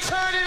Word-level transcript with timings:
Bueno, 0.00 0.41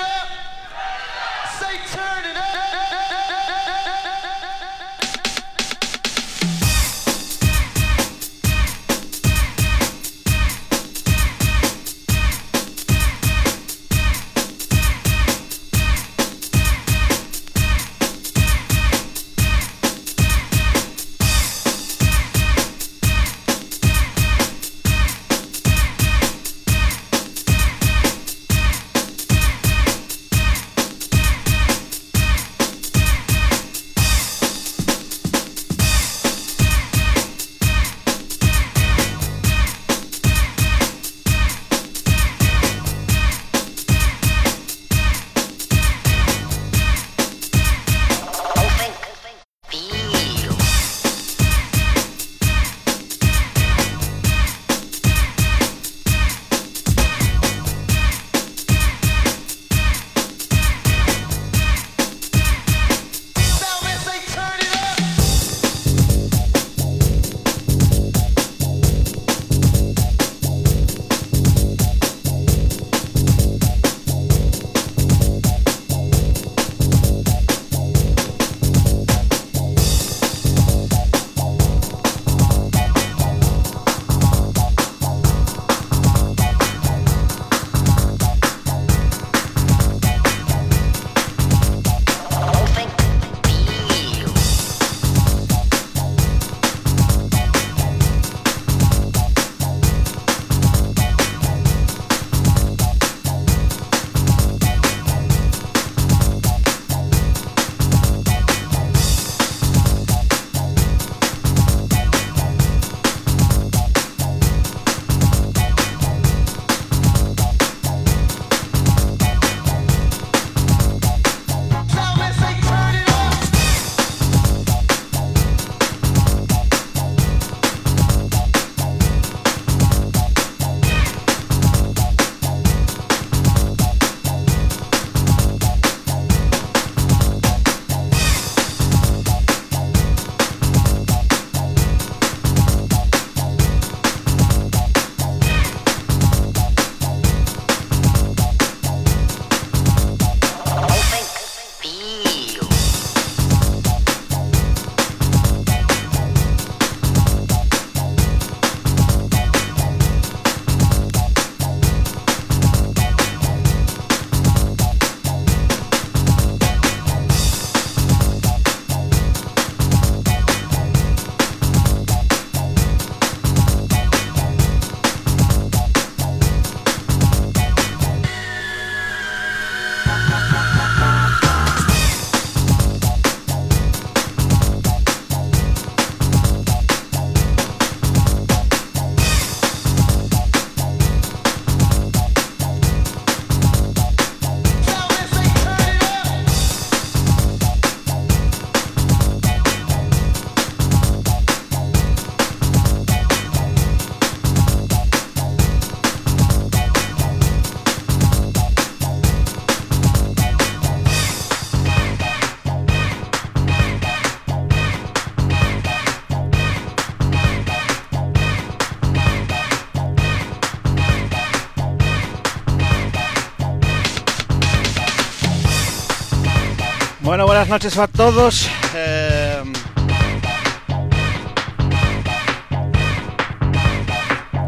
buenas 227.55 227.69
noches 227.69 227.97
a 227.97 228.07
todos. 228.09 228.69
Eh, 228.93 229.63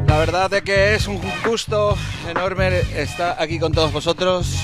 la 0.07 0.17
verdad 0.17 0.53
es 0.53 0.61
que 0.61 0.95
es 0.95 1.05
un 1.07 1.21
gusto 1.45 1.97
enorme 2.29 2.79
estar 2.95 3.35
aquí 3.41 3.59
con 3.59 3.73
todos 3.73 3.91
vosotros. 3.91 4.55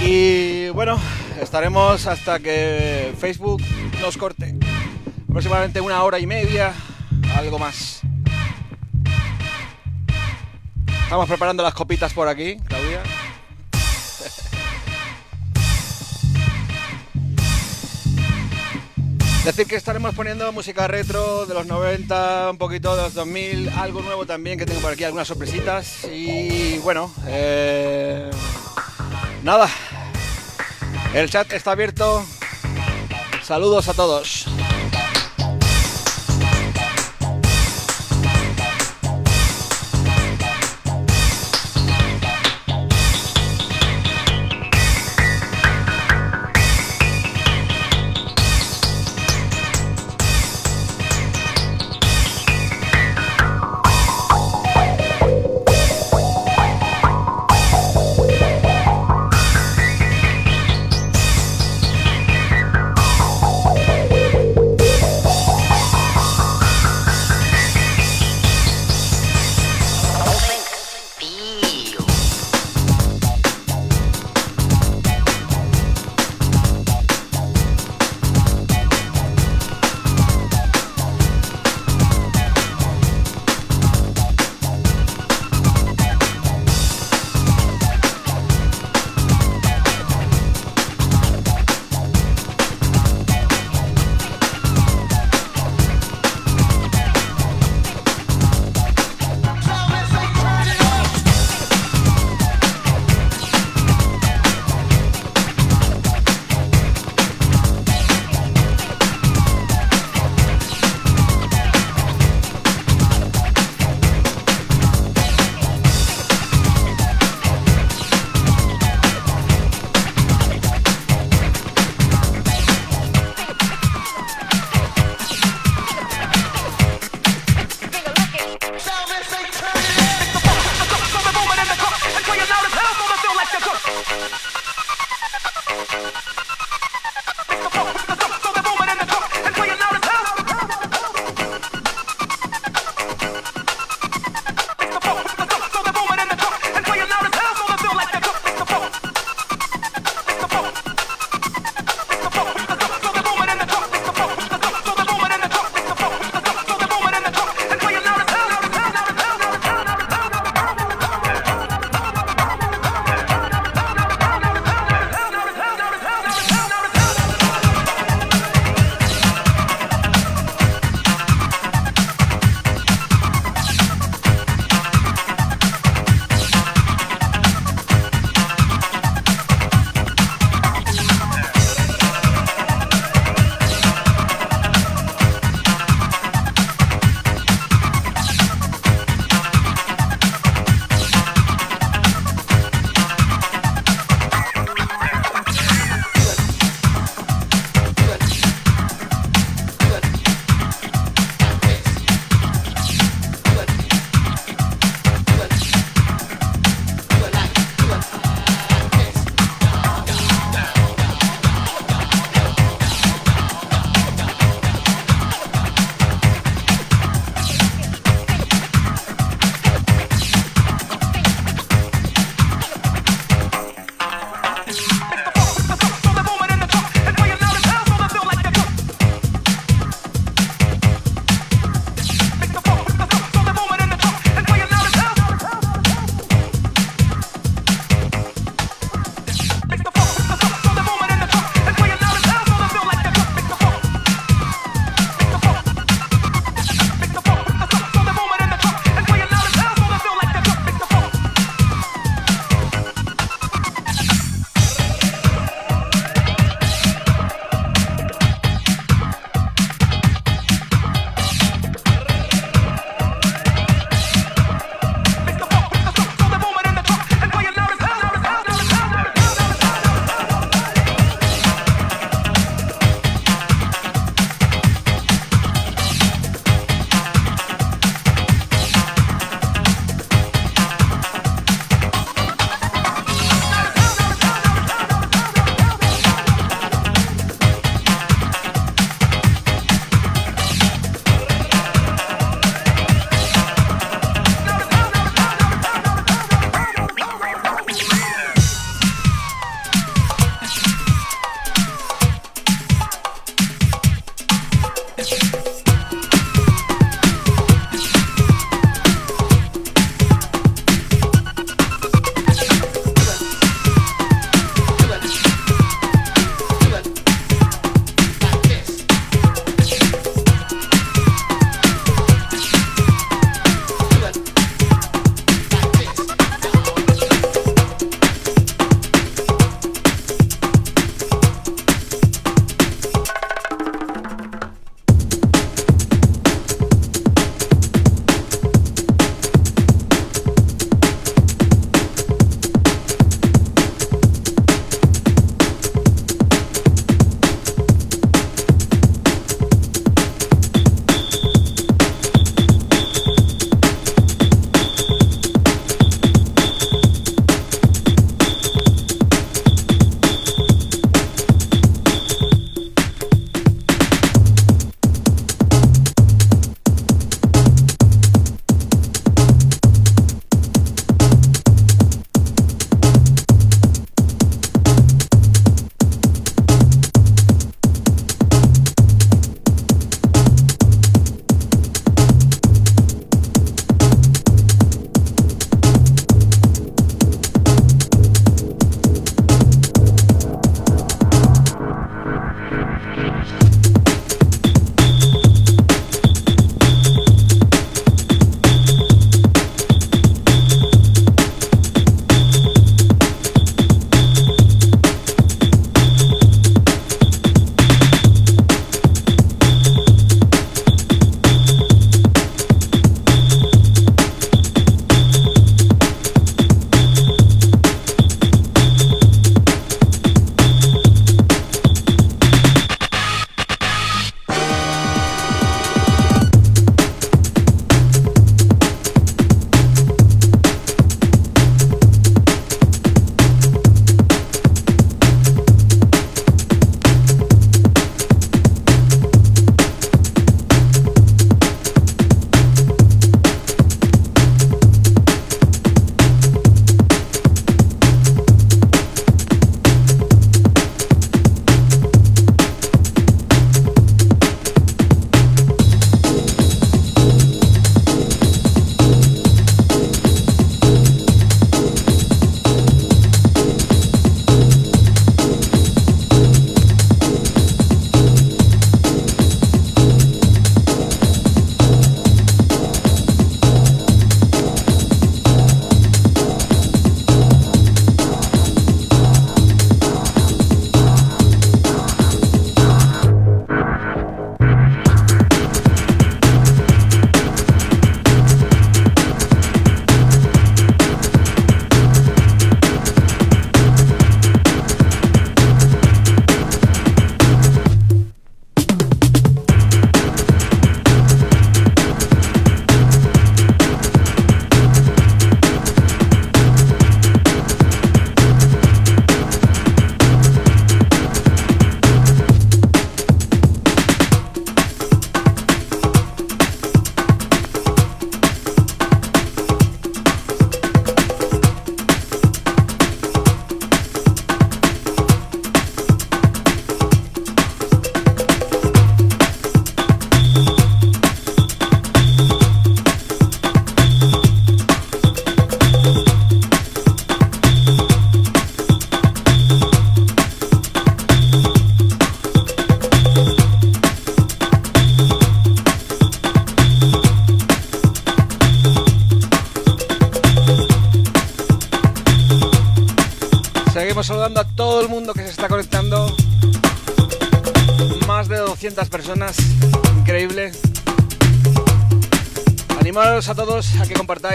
Y 0.00 0.68
bueno, 0.68 1.00
estaremos 1.42 2.06
hasta 2.06 2.38
que 2.38 3.12
Facebook 3.18 3.60
nos 4.00 4.16
corte. 4.16 4.54
Aproximadamente 5.28 5.80
una 5.80 6.00
hora 6.04 6.20
y 6.20 6.28
media, 6.28 6.72
algo 7.34 7.58
más. 7.58 8.02
Estamos 11.02 11.26
preparando 11.26 11.64
las 11.64 11.74
copitas 11.74 12.14
por 12.14 12.28
aquí, 12.28 12.56
Decir 19.46 19.68
que 19.68 19.76
estaremos 19.76 20.12
poniendo 20.12 20.50
música 20.50 20.88
retro 20.88 21.46
de 21.46 21.54
los 21.54 21.66
90, 21.66 22.50
un 22.50 22.58
poquito 22.58 22.96
de 22.96 23.02
los 23.02 23.14
2000, 23.14 23.68
algo 23.68 24.02
nuevo 24.02 24.26
también 24.26 24.58
que 24.58 24.66
tengo 24.66 24.80
por 24.80 24.92
aquí, 24.92 25.04
algunas 25.04 25.28
sorpresitas. 25.28 26.02
Y 26.12 26.78
bueno, 26.78 27.14
eh, 27.28 28.28
nada, 29.44 29.70
el 31.14 31.30
chat 31.30 31.52
está 31.52 31.70
abierto. 31.70 32.26
Saludos 33.44 33.88
a 33.88 33.94
todos. 33.94 34.35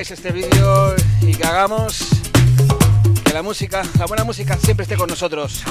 Este 0.09 0.31
vídeo 0.31 0.95
y 1.21 1.35
que 1.35 1.43
hagamos 1.43 1.99
que 3.23 3.33
la 3.33 3.43
música, 3.43 3.83
la 3.99 4.07
buena 4.07 4.23
música 4.23 4.57
siempre 4.57 4.83
esté 4.83 4.97
con 4.97 5.07
nosotros. 5.07 5.63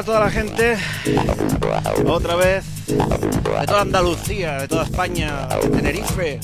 A 0.00 0.02
toda 0.02 0.20
la 0.20 0.30
gente, 0.30 0.78
otra 2.06 2.34
vez, 2.34 2.64
de 2.86 3.66
toda 3.66 3.82
Andalucía, 3.82 4.54
de 4.54 4.66
toda 4.66 4.84
España, 4.84 5.46
de 5.62 5.68
Tenerife, 5.68 6.40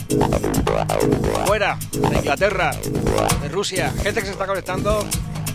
fuera, 1.47 1.79
de 1.91 2.19
Inglaterra, 2.19 2.73
de 3.41 3.49
Rusia, 3.49 3.95
gente 4.03 4.21
que 4.21 4.27
se 4.27 4.33
está 4.33 4.47
conectando, 4.47 5.07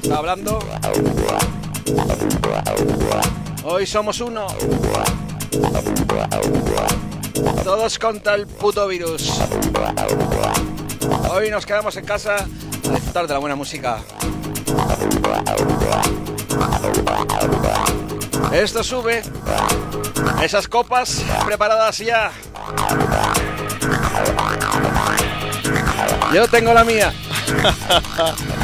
está 0.01 0.17
hablando. 0.17 0.57
Hoy 3.65 3.85
somos 3.85 4.19
uno. 4.19 4.47
Todos 7.63 7.99
contra 7.99 8.33
el 8.33 8.47
puto 8.47 8.87
virus. 8.87 9.31
Hoy 11.31 11.51
nos 11.51 11.67
quedamos 11.67 11.95
en 11.97 12.05
casa 12.05 12.35
a 12.37 12.93
disfrutar 12.95 13.27
de 13.27 13.33
la 13.33 13.39
buena 13.39 13.55
música. 13.55 13.99
Esto 18.51 18.83
sube. 18.83 19.21
Esas 20.41 20.67
copas 20.67 21.23
preparadas 21.45 21.97
ya. 21.99 22.31
Yo 26.33 26.47
tengo 26.47 26.73
la 26.73 26.83
mía. 26.83 27.13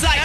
para 0.00 0.23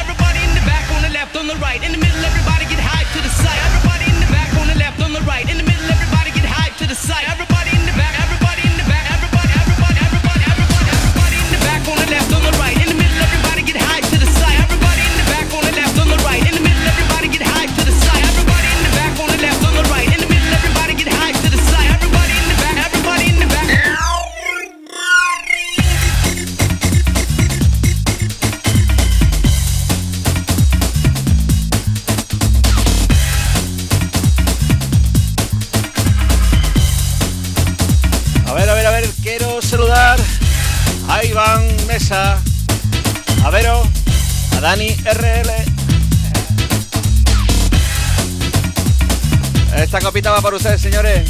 señores, 50.60 51.24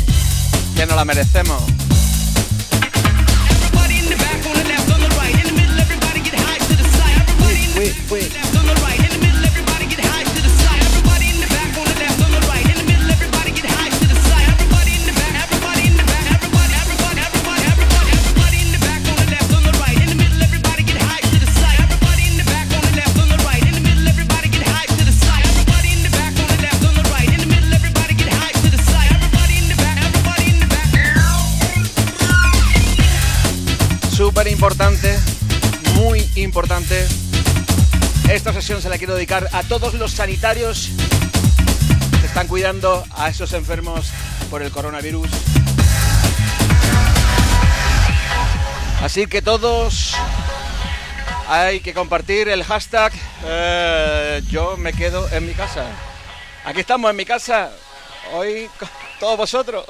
que 0.76 0.86
nos 0.88 0.96
la 0.96 1.06
merecemos. 1.06 1.79
Se 38.70 38.88
la 38.88 39.00
quiero 39.00 39.16
dedicar 39.16 39.50
a 39.52 39.64
todos 39.64 39.96
los 39.96 40.12
sanitarios 40.12 40.92
que 42.22 42.28
están 42.28 42.48
cuidando 42.48 43.04
a 43.18 43.28
esos 43.28 43.52
enfermos 43.54 44.12
por 44.52 44.62
el 44.62 44.70
coronavirus. 44.70 45.28
Así 49.02 49.26
que 49.26 49.42
todos 49.42 50.14
hay 51.48 51.80
que 51.80 51.96
compartir 51.96 52.48
el 52.48 52.64
hashtag 52.64 53.12
eh, 53.44 54.44
yo 54.50 54.78
me 54.78 54.94
quedo 54.94 55.28
en 55.32 55.48
mi 55.48 55.54
casa. 55.54 55.88
Aquí 56.64 56.82
estamos 56.82 57.10
en 57.10 57.18
mi 57.18 57.26
casa, 57.26 57.72
hoy 58.34 58.70
todos 59.20 59.36
vosotros. 59.36 59.84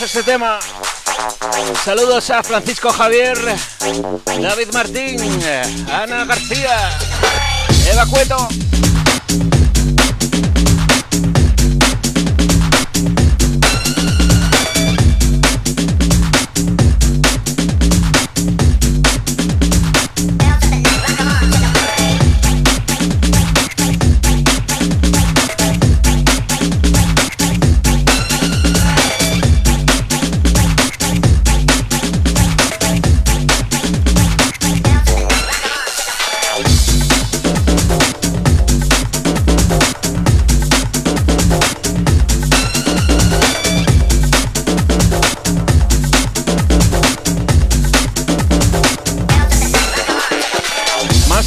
Este 0.00 0.22
tema. 0.22 0.58
Saludos 1.84 2.28
a 2.30 2.42
Francisco 2.42 2.90
Javier, 2.90 3.38
David 4.40 4.72
Martín, 4.72 5.20
Ana 5.90 6.24
García, 6.24 6.98
Eva 7.92 8.06
Cueto. 8.06 8.48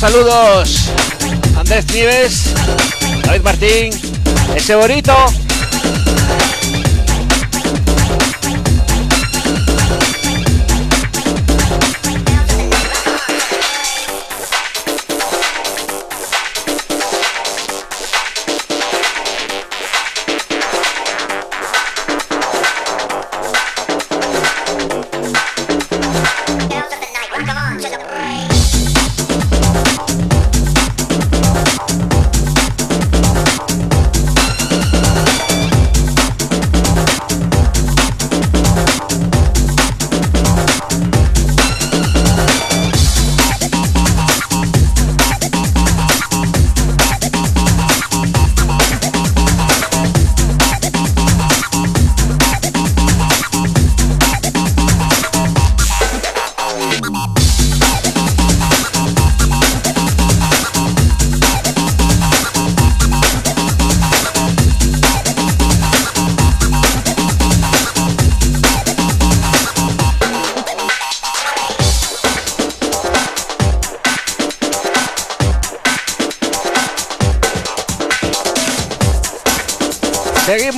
Saludos. 0.07 0.89
Andrés 1.57 1.85
Nieves, 1.93 2.53
David 3.25 3.41
Martín, 3.41 3.89
ese 4.55 4.75
bonito. 4.75 5.13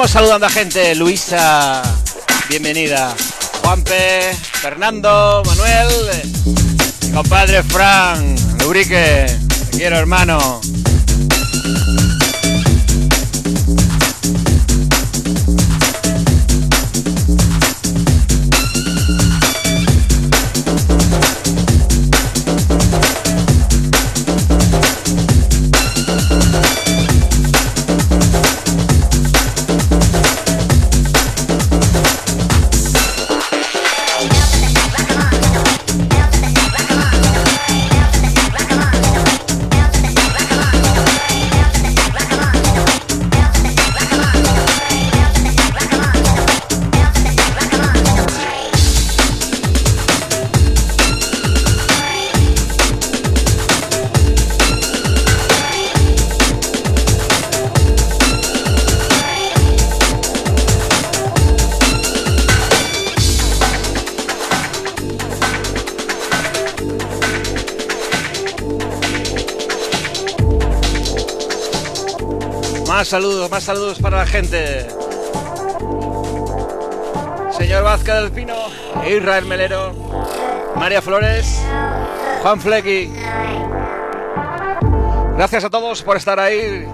Saludando 0.08 0.48
a 0.48 0.50
gente. 0.50 0.96
Luisa, 0.96 1.84
bienvenida. 2.50 3.14
Juanpe, 3.62 4.36
Fernando, 4.54 5.44
Manuel, 5.46 5.90
mi 7.04 7.12
compadre 7.12 7.62
Fran, 7.62 8.36
Lubrique, 8.64 9.28
te 9.70 9.78
quiero 9.78 9.98
hermano. 9.98 10.60
Saludos, 73.10 73.50
más 73.50 73.64
saludos 73.64 73.98
para 73.98 74.18
la 74.18 74.26
gente. 74.28 74.86
Señor 77.52 77.84
Vázquez 77.84 78.14
del 78.14 78.32
Pino, 78.32 78.54
Israel 79.08 79.46
Melero, 79.46 79.94
María 80.76 81.02
Flores, 81.02 81.60
Juan 82.44 82.62
Flecky. 82.62 83.12
Gracias 85.36 85.64
a 85.64 85.72
todos 85.72 86.04
por 86.04 86.18
estar 86.18 86.40
ahí. 86.40 86.88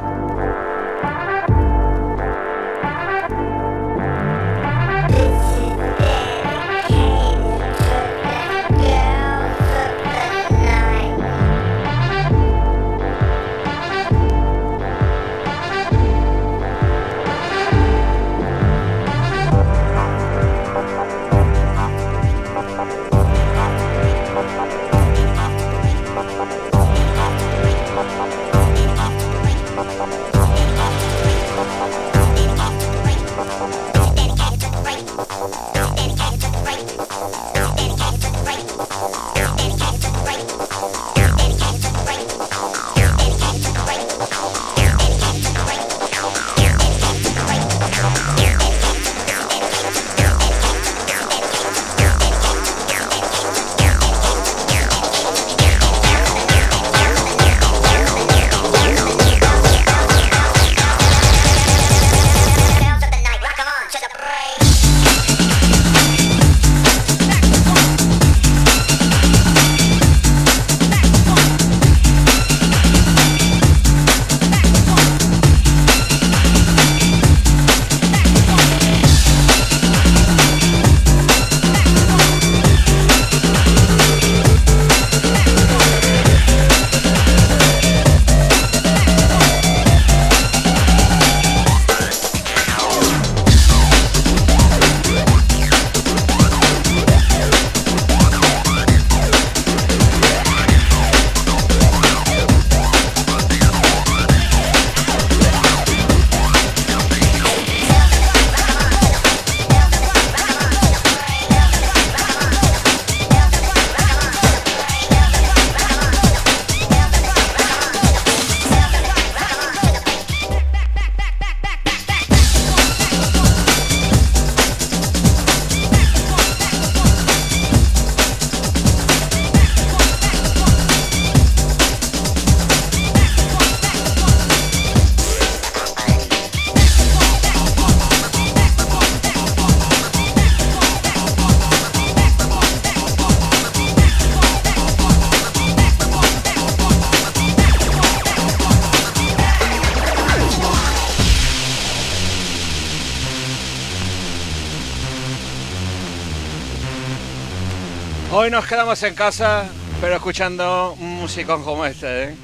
Hoy 158.45 158.51
nos 158.51 158.67
quedamos 158.67 159.01
en 159.01 159.15
casa, 159.15 159.65
pero 159.99 160.17
escuchando 160.17 160.95
un 160.99 161.15
musicón 161.15 161.63
como 161.63 161.83
este, 161.83 162.25
¿eh? 162.25 162.35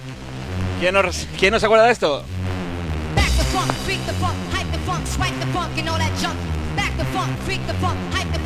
¿Quién, 0.80 0.96
no, 0.96 1.02
¿Quién 1.38 1.54
acuerda 1.68 1.86
de 1.86 1.92
esto? 1.92 2.24
The 3.14 3.44
freak 3.86 4.04
the 4.08 4.14
funk, 4.14 4.36
hype 4.52 4.72
the 4.72 4.80
funk, 4.80 5.06
swipe 5.06 5.40
the 5.40 5.46
all 5.92 6.00
that 6.00 6.12
junk. 6.20 6.36
Back 6.76 6.98
the 6.98 7.06
freak 7.46 7.62
the 7.68 7.76
hype 8.16 8.34
the 8.34 8.40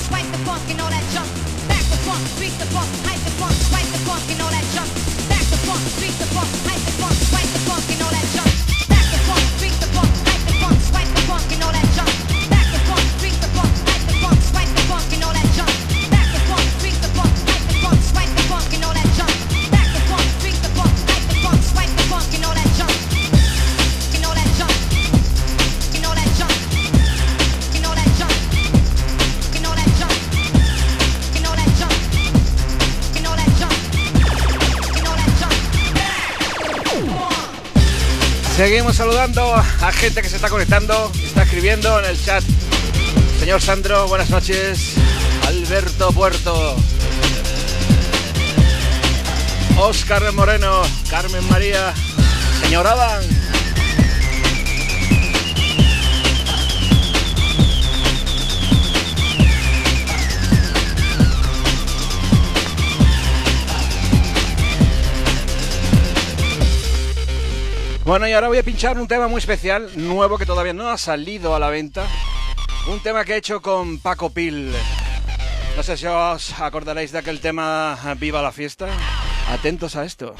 swipe 0.00 0.28
the 0.32 0.82
all 0.82 0.88
that. 0.90 1.39
the 2.00 2.06
funk, 2.06 2.40
beat 2.40 2.58
the 2.58 2.66
funk, 2.66 2.88
hype 3.04 3.20
the 3.24 3.30
funk, 3.32 3.52
swipe 3.52 3.84
the 3.92 3.98
funk, 4.08 4.22
and 4.30 4.40
all 4.40 4.50
that 4.50 4.64
junk. 4.72 4.88
Back 5.28 5.44
the 5.50 5.58
funk, 5.66 5.82
beat 6.00 6.16
the 6.18 6.26
funk, 6.32 6.48
hype 6.64 6.80
the 6.84 6.89
Seguimos 38.70 38.94
saludando 38.94 39.52
a 39.52 39.90
gente 39.90 40.22
que 40.22 40.28
se 40.28 40.36
está 40.36 40.48
conectando, 40.48 41.10
está 41.24 41.42
escribiendo 41.42 41.98
en 41.98 42.04
el 42.04 42.24
chat. 42.24 42.44
Señor 43.40 43.60
Sandro, 43.60 44.06
buenas 44.06 44.30
noches. 44.30 44.92
Alberto 45.48 46.12
Puerto. 46.12 46.76
Oscar 49.76 50.32
Moreno, 50.34 50.82
Carmen 51.10 51.44
María, 51.50 51.92
señor 52.62 52.86
Adam. 52.86 53.39
Bueno, 68.10 68.26
y 68.26 68.32
ahora 68.32 68.48
voy 68.48 68.58
a 68.58 68.64
pinchar 68.64 68.98
un 68.98 69.06
tema 69.06 69.28
muy 69.28 69.38
especial, 69.38 69.88
nuevo 69.94 70.36
que 70.36 70.44
todavía 70.44 70.72
no 70.72 70.88
ha 70.88 70.98
salido 70.98 71.54
a 71.54 71.60
la 71.60 71.70
venta. 71.70 72.08
Un 72.88 72.98
tema 73.04 73.24
que 73.24 73.34
he 73.34 73.36
hecho 73.36 73.62
con 73.62 74.00
Paco 74.00 74.30
Pil. 74.30 74.72
No 75.76 75.82
sé 75.84 75.96
si 75.96 76.06
os 76.06 76.58
acordaréis 76.58 77.12
de 77.12 77.18
aquel 77.18 77.38
tema 77.38 77.96
Viva 78.18 78.42
la 78.42 78.50
fiesta. 78.50 78.88
Atentos 79.48 79.94
a 79.94 80.04
esto. 80.04 80.34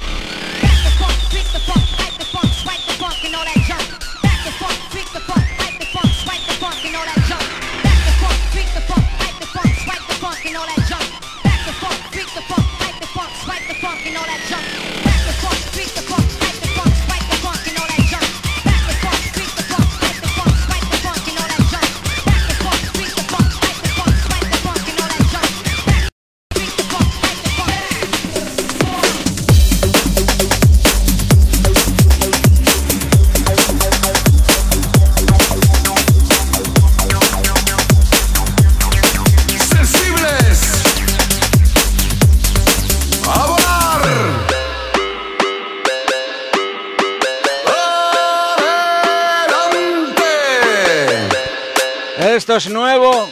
Es 52.57 52.69
nuevo. 52.69 53.31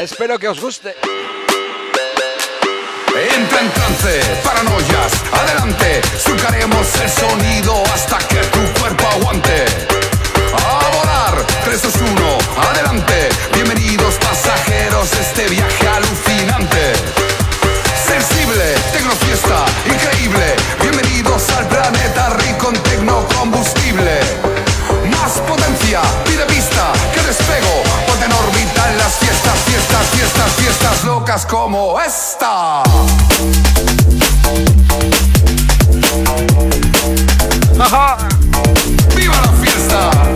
Espero 0.00 0.38
que 0.38 0.48
os 0.48 0.58
guste. 0.58 0.96
Entra 3.36 3.60
en 3.60 3.70
trance, 3.72 4.20
paranoias, 4.42 5.12
adelante. 5.30 6.00
Surcaremos 6.16 6.86
el 6.96 7.10
sonido 7.10 7.82
hasta 7.92 8.16
que 8.26 8.36
tu 8.36 8.80
cuerpo 8.80 9.06
aguante. 9.08 9.66
A 10.54 10.88
volar, 10.96 11.46
3, 11.66 11.82
2, 11.82 11.94
1, 12.10 12.38
adelante. 12.70 13.28
Bienvenidos 13.52 14.14
pasajeros, 14.14 15.12
este 15.20 15.48
viaje 15.48 15.88
alucinante. 15.88 16.94
Sensible, 18.06 18.74
tecnofiesta, 18.92 19.66
increíble. 19.84 20.56
Bienvenidos 20.80 21.50
al 21.50 21.68
planeta 21.68 22.30
rico 22.30 22.70
en 22.70 22.82
tecnocombustible. 22.82 24.47
Fiestas, 30.28 30.52
fiestas 30.54 31.04
locas 31.04 31.46
como 31.46 31.98
esta. 32.00 32.82
Ajá. 37.78 38.18
¡Viva 39.14 39.36
la 39.40 39.52
fiesta! 39.52 40.27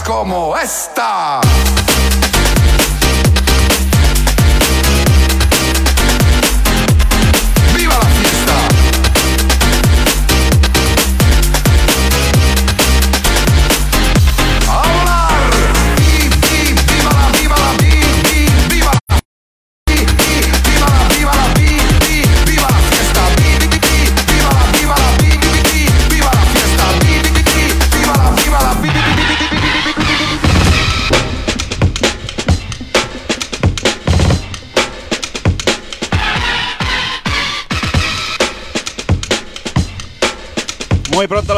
Como 0.00 0.56
esta. 0.56 1.40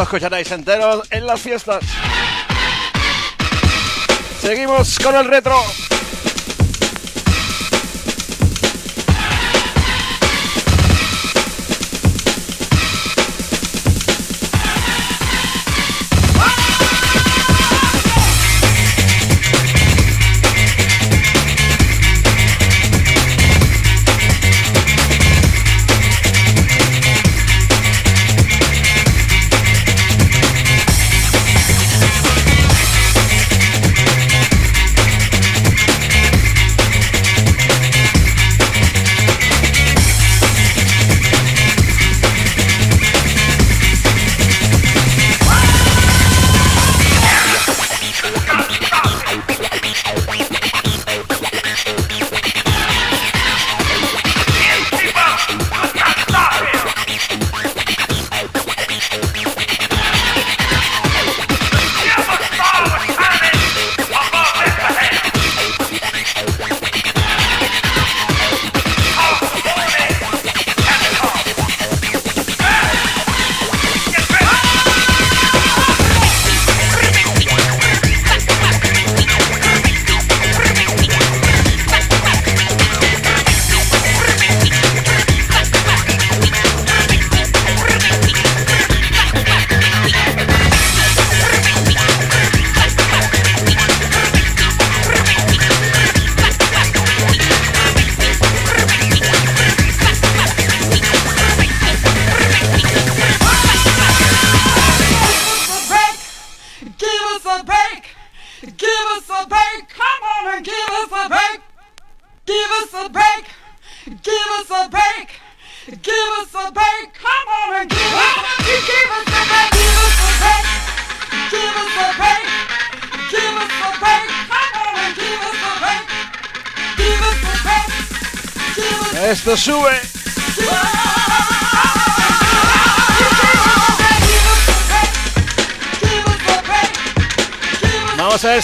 Escucharéis 0.05 0.51
enteros 0.53 1.07
en 1.11 1.27
las 1.27 1.41
fiestas. 1.41 1.83
Seguimos 4.41 4.99
con 4.99 5.17
el 5.17 5.25
retro. 5.25 5.57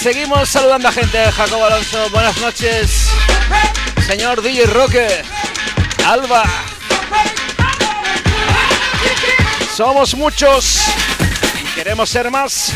Seguimos 0.01 0.49
saludando 0.49 0.89
a 0.89 0.93
gente. 0.93 1.31
Jacobo 1.31 1.65
Alonso, 1.65 2.09
buenas 2.11 2.37
noches. 2.39 3.09
Señor 4.07 4.41
DJ 4.41 4.67
Roque, 4.67 5.23
Alba. 6.07 6.45
Somos 9.75 10.15
muchos. 10.15 10.81
Queremos 11.75 12.09
ser 12.09 12.31
más. 12.31 12.73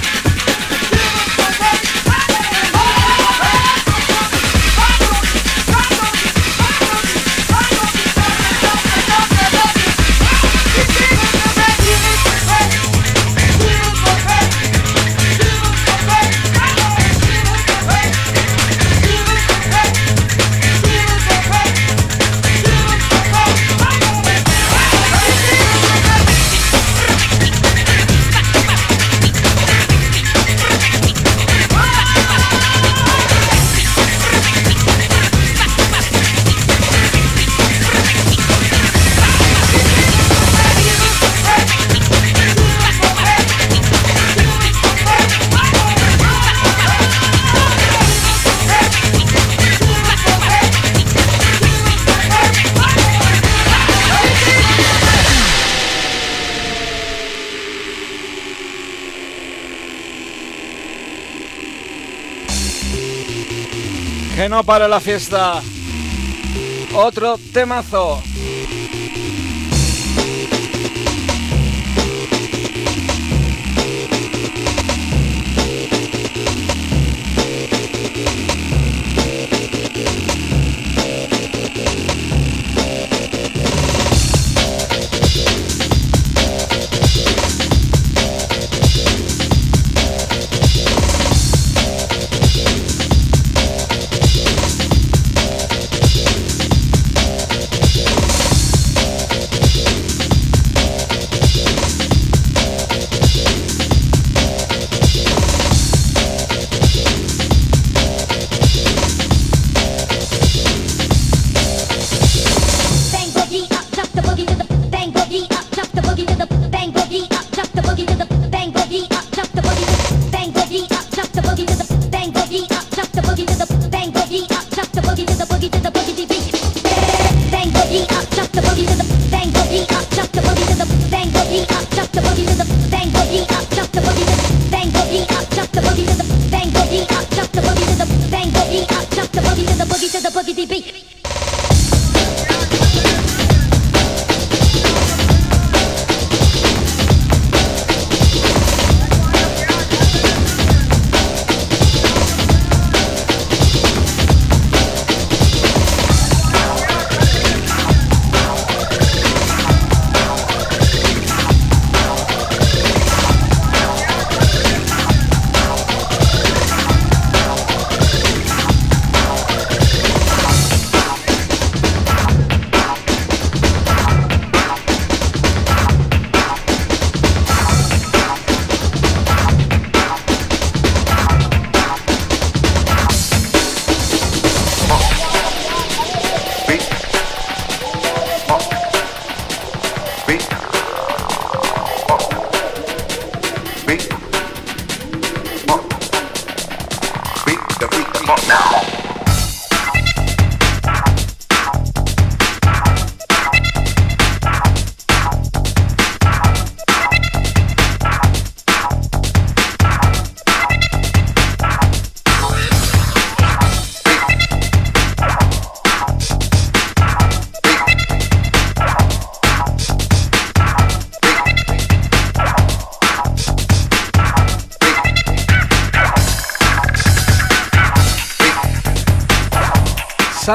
No 64.55 64.62
para 64.62 64.86
la 64.86 65.00
fiesta. 65.00 65.61
Otro 66.94 67.36
temazo. 67.52 68.22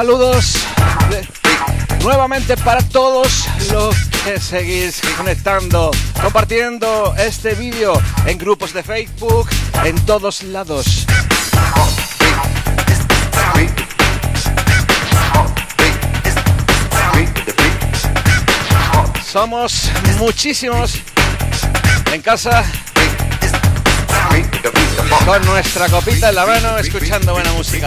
Saludos 0.00 0.54
nuevamente 2.02 2.56
para 2.56 2.80
todos 2.80 3.44
los 3.70 3.94
que 4.24 4.40
seguís 4.40 5.02
conectando, 5.18 5.90
compartiendo 6.22 7.14
este 7.18 7.54
vídeo 7.54 7.92
en 8.24 8.38
grupos 8.38 8.72
de 8.72 8.82
Facebook, 8.82 9.50
en 9.84 9.94
todos 10.06 10.42
lados. 10.44 11.04
Somos 19.22 19.90
muchísimos 20.18 20.94
en 22.10 22.22
casa 22.22 22.64
con 25.30 25.46
nuestra 25.46 25.88
copita 25.88 26.30
en 26.30 26.34
la 26.34 26.44
mano 26.44 26.76
escuchando 26.78 27.32
buena 27.32 27.52
música. 27.52 27.86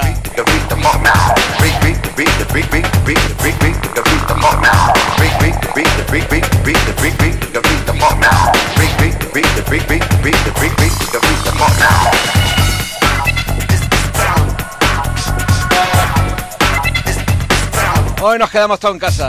Hoy 18.22 18.40
nos 18.40 18.50
quedamos 18.50 18.80
todos 18.80 18.94
en 18.94 19.00
casa. 19.00 19.28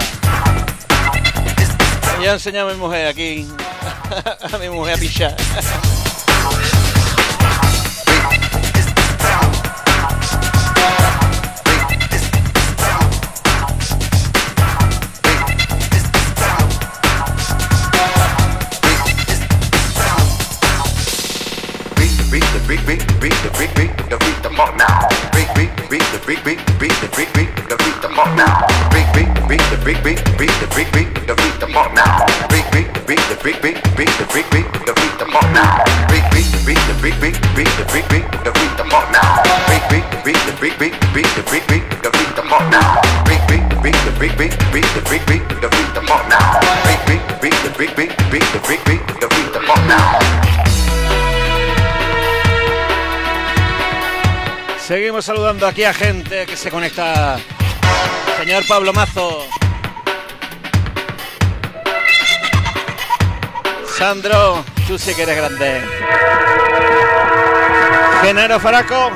Ya 2.23 2.35
enseñé 2.35 2.61
a 2.61 2.65
mi 2.67 2.75
mujer 2.75 3.09
aquí. 3.09 3.49
a 4.53 4.59
mi 4.59 4.69
mujer 4.69 4.95
a 4.95 4.99
pichar. 4.99 5.37
Aquí 55.63 55.85
a 55.85 55.95
gente 55.95 56.47
que 56.47 56.57
se 56.57 56.71
conecta. 56.71 57.39
Señor 58.39 58.67
Pablo 58.67 58.93
Mazo. 58.93 59.47
Sandro, 63.97 64.65
tú 64.87 64.99
sí 64.99 65.15
que 65.15 65.23
eres 65.23 65.37
grande. 65.37 65.83
Genaro 68.23 68.59
Faraco. 68.59 69.11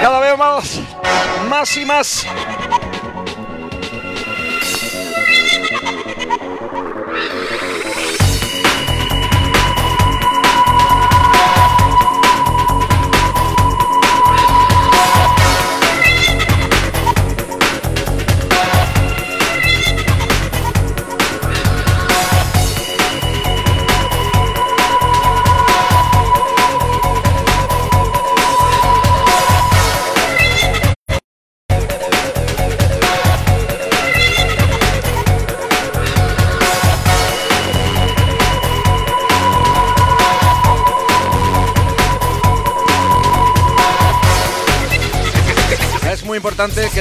Cada 0.00 0.20
vez 0.20 0.38
más, 0.38 0.80
más 1.48 1.76
y 1.76 1.84
más. 1.84 2.26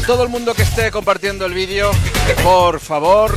Todo 0.09 0.23
el 0.23 0.29
mundo 0.29 0.55
que 0.55 0.63
esté 0.63 0.89
compartiendo 0.89 1.45
el 1.45 1.53
vídeo, 1.53 1.91
por 2.41 2.79
favor, 2.79 3.31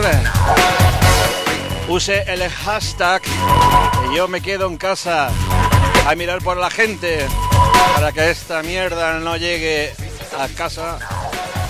use 1.86 2.24
el 2.26 2.48
hashtag 2.48 3.20
yo 4.14 4.26
me 4.26 4.40
quedo 4.40 4.68
en 4.68 4.78
casa 4.78 5.28
a 6.06 6.14
mirar 6.14 6.40
por 6.40 6.56
la 6.56 6.70
gente 6.70 7.26
para 7.94 8.10
que 8.12 8.30
esta 8.30 8.62
mierda 8.62 9.18
no 9.18 9.36
llegue 9.36 9.92
a 10.38 10.48
casa 10.48 10.98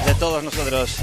de 0.07 0.15
todos 0.15 0.45
nosotros. 0.45 0.99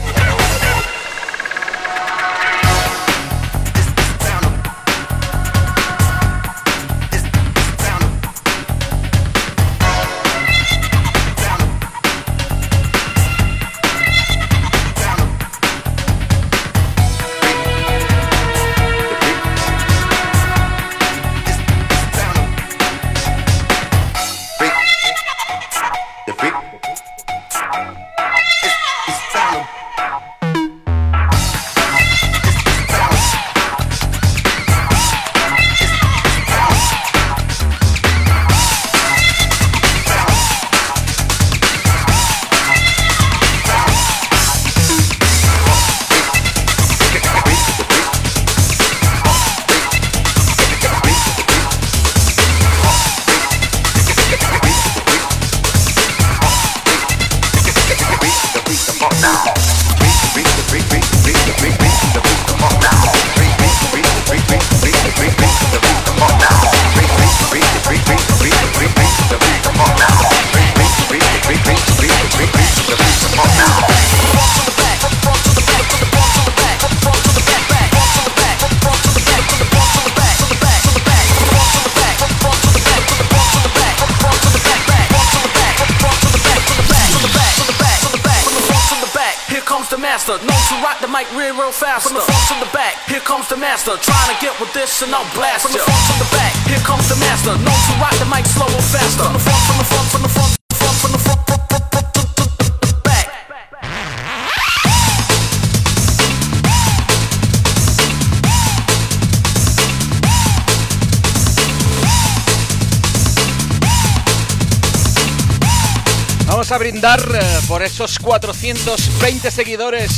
A 116.72 116.78
brindar 116.78 117.20
eh, 117.34 117.60
por 117.68 117.82
esos 117.82 118.20
420 118.20 119.50
seguidores 119.50 120.12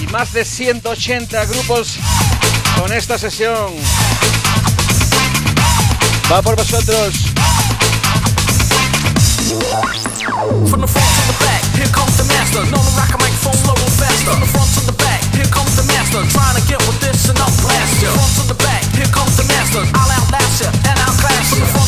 y 0.00 0.06
más 0.06 0.32
de 0.32 0.46
180 0.46 1.44
grupos 1.44 1.98
con 2.78 2.92
esta 2.92 3.18
sesión. 3.18 3.74
Va 6.30 6.42
por 6.42 6.54
vosotros. 6.56 7.14
From 10.68 10.80
the 10.80 10.86
front 10.86 11.08
to 11.16 11.22
the 11.26 11.36
back, 11.44 11.62
here 11.74 11.88
comes 11.90 12.16
the 12.16 12.24
master. 12.24 12.62
No, 12.70 12.78
the 12.78 12.94
rock 12.96 13.10
microphone 13.18 13.56
slow 13.56 13.74
and 13.74 13.92
faster. 13.98 14.30
From 14.30 14.40
the 14.40 14.46
front 14.46 14.70
to 14.74 14.80
the 14.86 14.92
back, 14.92 15.20
here 15.34 15.50
comes 15.50 15.74
the 15.76 15.84
master. 15.84 16.20
Trying 16.30 16.60
to 16.60 16.64
get 16.68 16.78
with 16.86 17.00
this 17.00 17.28
and 17.28 17.38
I'll 17.38 17.50
blast 17.62 18.02
you. 18.02 18.10
Front 18.12 18.34
to 18.38 18.44
the 18.54 18.58
back, 18.62 18.84
here 18.94 19.10
comes 19.10 19.36
the 19.36 19.44
master. 19.48 19.82
I'll 19.94 20.12
outlast 20.12 20.60
you 20.60 20.68
and 20.68 20.96
I'll 21.00 21.16
clash 21.18 21.50
you. 21.50 21.64
From 21.64 21.66
the 21.66 21.72
front 21.72 21.87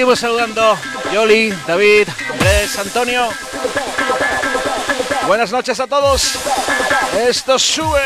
Seguimos 0.00 0.20
saludando 0.20 0.78
Yoli, 1.12 1.50
David, 1.66 2.08
Andrés, 2.30 2.78
Antonio. 2.78 3.28
Buenas 5.26 5.52
noches 5.52 5.78
a 5.78 5.86
todos. 5.86 6.38
Esto 7.18 7.58
sube. 7.58 8.00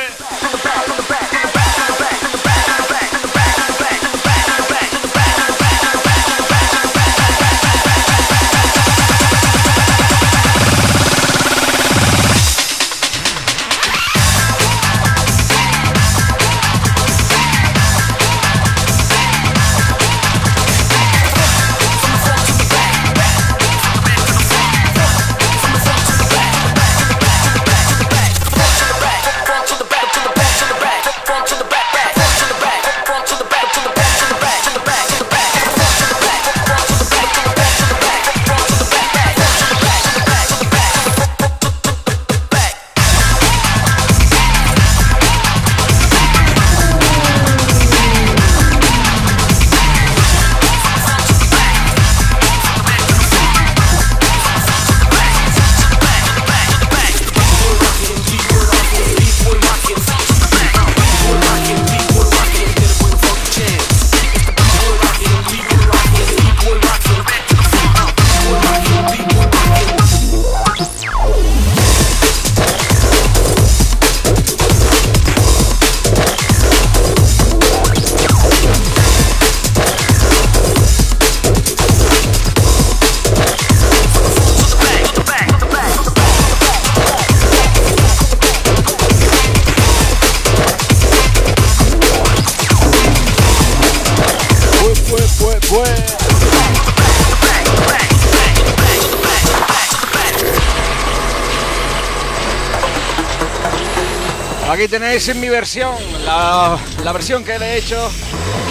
Aquí 104.75 104.89
tenéis 104.89 105.33
mi 105.37 105.49
versión, 105.49 105.95
la, 106.27 107.12
versión 107.12 107.45
que 107.45 107.57
le 107.61 107.75
he 107.75 107.79
hecho 107.79 108.11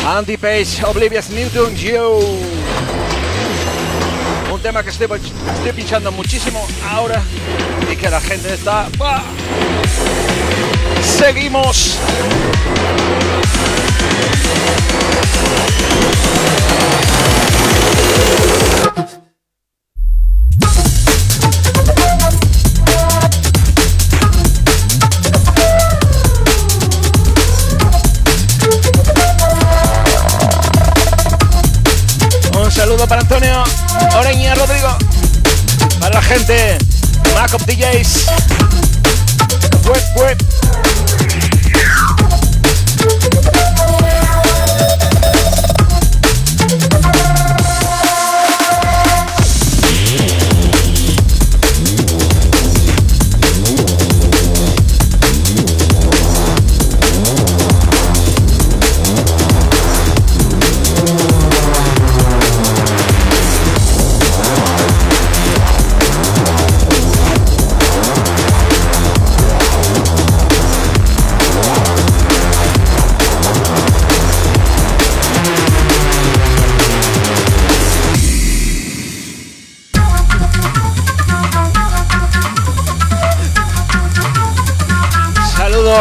Andy 0.06 0.36
Page, 0.36 0.84
Oblivious 0.86 1.30
Newton 1.30 1.74
You. 1.78 2.20
Un 4.52 4.62
tema 4.62 4.84
que 4.84 4.90
estoy, 4.90 5.08
estoy 5.56 5.72
pinchando 5.72 6.12
muchísimo 6.12 6.68
ahora 6.90 7.24
y 7.90 7.96
que 7.96 8.10
la 8.10 8.20
gente 8.20 8.54
está... 8.54 8.90
Seguimos. 11.02 11.98
Oreña 34.26 34.56
Rodrigo. 34.56 34.88
Para 36.00 36.16
la 36.16 36.22
gente, 36.22 36.78
Mac 37.36 37.54
of 37.54 37.66
DJs. 37.66 38.28
Web, 39.86 40.04
web. 40.16 40.63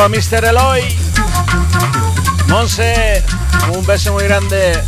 Mr. 0.09 0.45
Eloy. 0.45 0.83
Monse, 2.49 3.23
un 3.73 3.87
beso 3.87 4.13
muy 4.13 4.25
grande. 4.25 4.83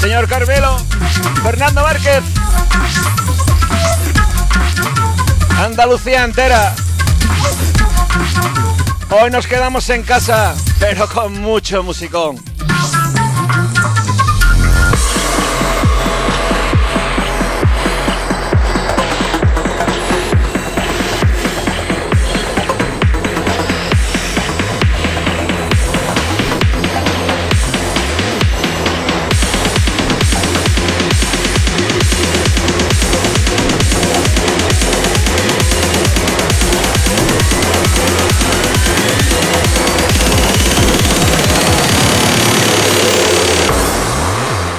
Señor 0.00 0.28
Carmelo, 0.28 0.76
Fernando 1.42 1.82
Márquez. 1.82 2.24
Andalucía 5.58 6.24
entera. 6.24 6.74
Hoy 9.10 9.30
nos 9.30 9.46
quedamos 9.46 9.88
en 9.90 10.02
casa, 10.02 10.54
pero 10.80 11.08
con 11.08 11.40
mucho 11.40 11.84
musicón. 11.84 12.45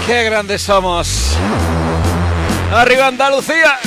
Qué 0.07 0.23
grandes 0.23 0.61
somos. 0.61 1.37
Arriba 2.71 3.07
Andalucía. 3.07 3.77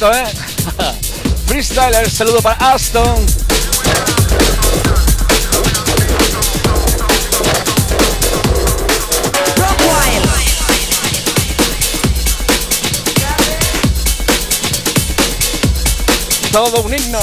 Esto, 0.00 0.12
eh? 0.12 0.24
Freestyler, 1.46 2.10
saludo 2.10 2.40
para 2.40 2.72
Aston. 2.72 3.26
Todo 16.52 16.82
un 16.82 16.94
himno. 16.94 17.20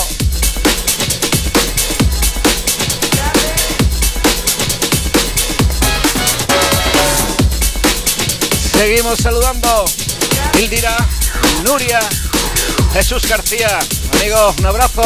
Seguimos 8.71 9.19
saludando. 9.19 9.86
Hildira, 10.53 10.95
Nuria, 11.63 11.99
Jesús 12.97 13.27
García. 13.29 13.77
Amigo, 14.13 14.55
un 14.57 14.65
abrazo. 14.65 15.03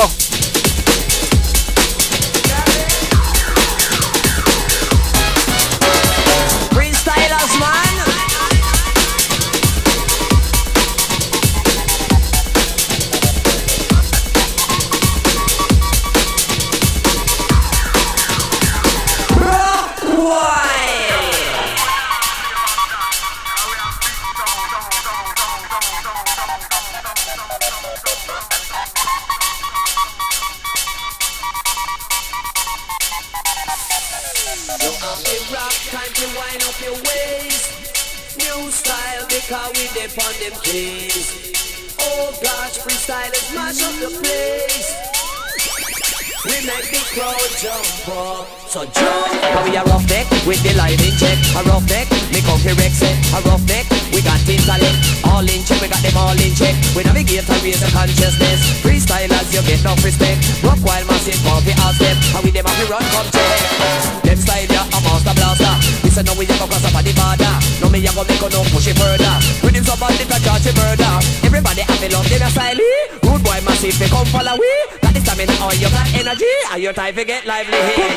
Your 76.92 77.06
time 77.06 77.16
to 77.16 77.24
get 77.24 77.46
lively 77.46 77.72
here? 77.72 78.10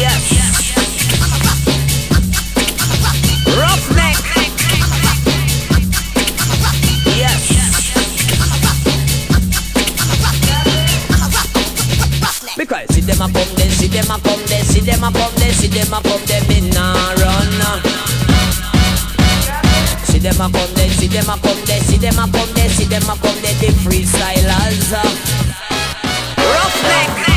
Yes. 0.00 0.32
Roughneck. 3.52 4.16
Yes. 7.04 7.44
Because 12.56 12.88
see 12.94 13.02
them 13.02 13.20
a 13.20 13.28
come 13.30 13.54
then, 13.56 13.70
see 13.70 13.88
them 13.88 14.10
a 14.10 14.18
come 14.20 14.40
then, 14.46 14.64
see 14.64 14.80
them 14.80 15.04
a 15.04 15.12
come 15.12 15.34
then, 15.36 15.52
see 15.52 15.68
them 15.68 15.92
a 15.92 16.00
come 16.00 16.24
then, 16.24 16.48
me 16.48 16.70
nah 16.70 17.12
run. 17.20 17.60
See 20.04 20.18
them 20.18 20.40
a 20.40 20.48
come 20.48 20.74
then, 20.74 20.90
see 20.90 21.08
them 21.08 21.28
a 21.28 21.36
come 21.42 21.60
then, 21.66 21.82
see 21.82 21.98
them 21.98 22.18
a 22.18 22.26
come 22.32 22.54
then, 22.54 22.70
see 22.70 22.84
them 22.84 23.02
a 23.02 23.16
come 23.20 23.42
then, 23.42 23.56
the 23.60 23.68
freestylers 23.84 25.69
black. 26.82 27.29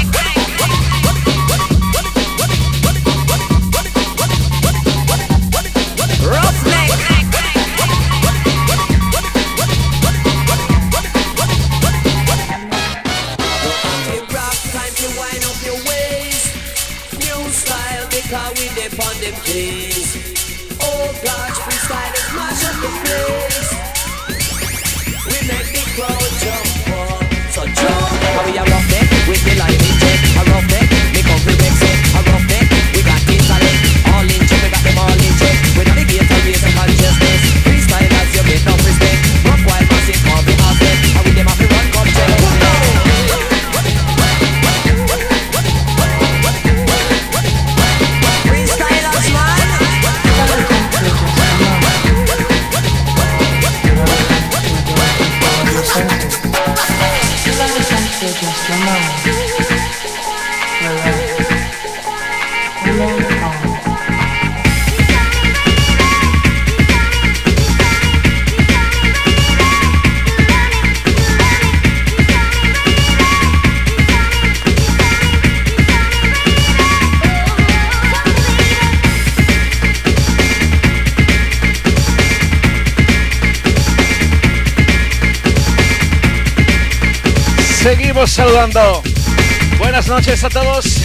Buenas 89.78 90.07
noches 90.07 90.41
a 90.45 90.49
todos. 90.49 91.01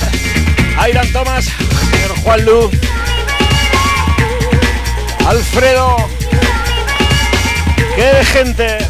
Airan 0.78 1.10
Tomás, 1.12 1.46
señor 1.90 2.16
Juan 2.22 2.44
Lu, 2.44 2.70
Alfredo. 5.26 5.96
¡Qué 7.96 8.24
gente! 8.26 8.87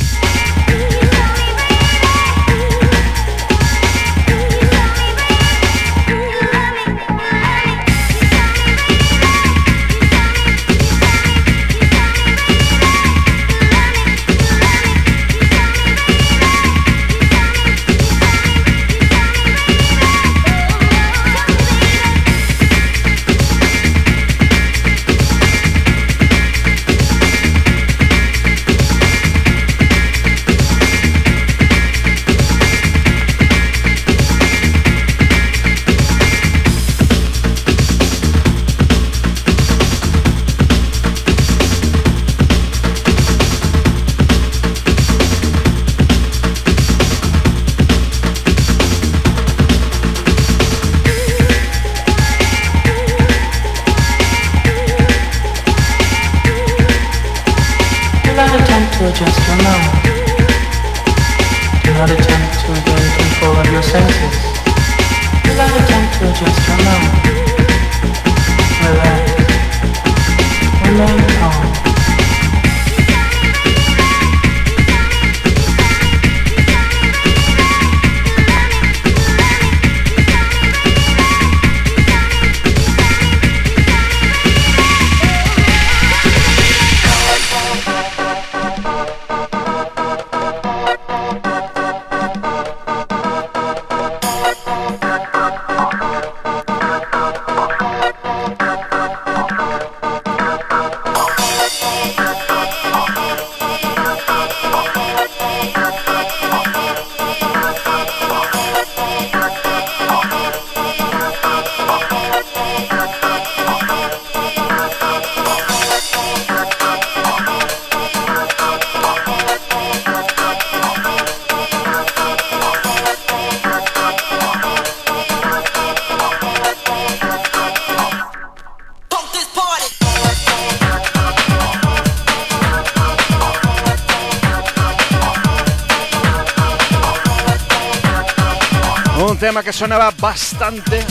Sonaba 139.78 140.12
bastante 140.18 141.06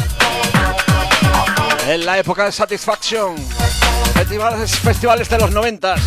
en 1.87 2.05
la 2.05 2.17
época 2.17 2.43
de 2.43 2.51
Satisfaction, 2.51 3.37
festivales, 4.13 4.77
festivales 4.79 5.29
de 5.29 5.37
los 5.37 5.51
noventas. 5.51 6.01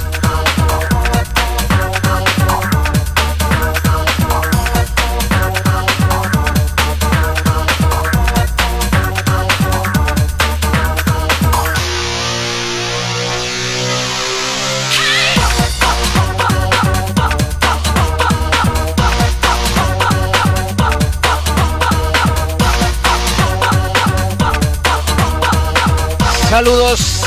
Saludos. 26.50 27.20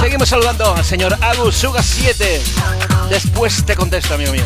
Seguimos 0.00 0.28
saludando 0.28 0.72
al 0.72 0.84
señor 0.84 1.18
Agus 1.20 1.56
Suga 1.56 1.82
7. 1.82 2.40
Después 3.10 3.66
te 3.66 3.74
contesto, 3.74 4.14
amigo 4.14 4.30
mío. 4.30 4.44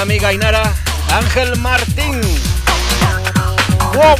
Amiga 0.00 0.32
Inara, 0.32 0.72
Ángel 1.12 1.58
Martín. 1.58 2.22
¡Wow! 3.92 4.16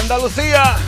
Andalucía. 0.00 0.78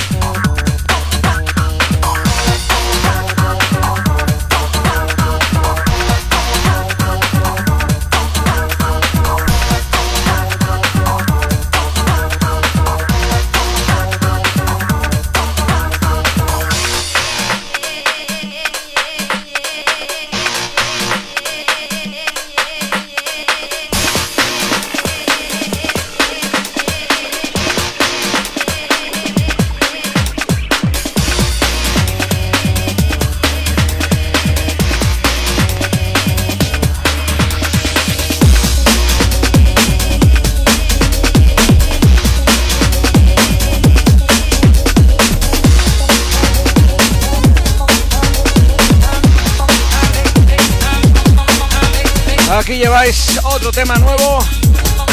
Aquí 52.58 52.76
lleváis 52.76 53.38
otro 53.44 53.70
tema 53.70 53.94
nuevo 53.98 54.40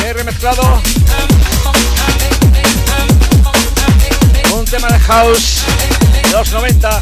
he 0.03 0.13
remezclado. 0.13 0.81
Un 4.51 4.65
tema 4.65 4.87
de 4.87 4.99
house 4.99 5.63
de 6.23 6.31
los 6.31 6.51
90. 6.51 7.01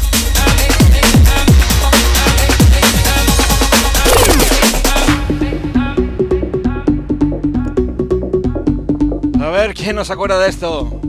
A 9.40 9.48
ver 9.48 9.72
quién 9.72 9.96
nos 9.96 10.10
acuerda 10.10 10.38
de 10.40 10.50
esto. 10.50 11.00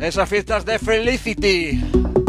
Esas 0.00 0.28
fiestas 0.28 0.64
de 0.64 0.80
Felicity. 0.80 2.21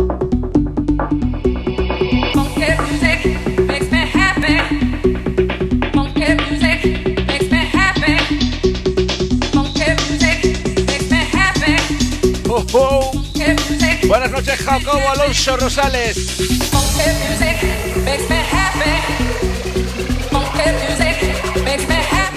Buenas 14.14 14.30
noches, 14.30 14.60
Jacobo 14.60 15.10
Alonso 15.10 15.58
Rosales. 15.58 16.38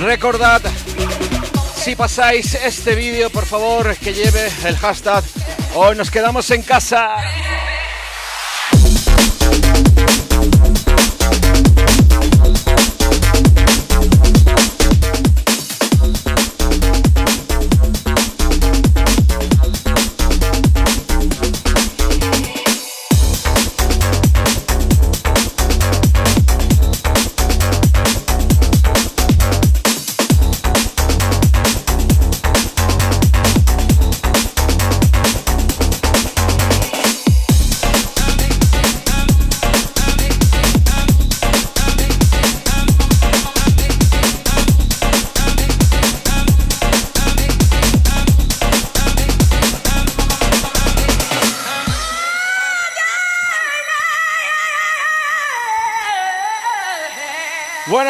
Recordad, 0.01 0.63
si 1.75 1.95
pasáis 1.95 2.55
este 2.55 2.95
vídeo, 2.95 3.29
por 3.29 3.45
favor, 3.45 3.95
que 3.99 4.15
lleve 4.15 4.51
el 4.65 4.79
hashtag 4.79 5.23
Hoy 5.75 5.95
nos 5.97 6.11
quedamos 6.11 6.51
en 6.51 6.63
casa. 6.63 7.17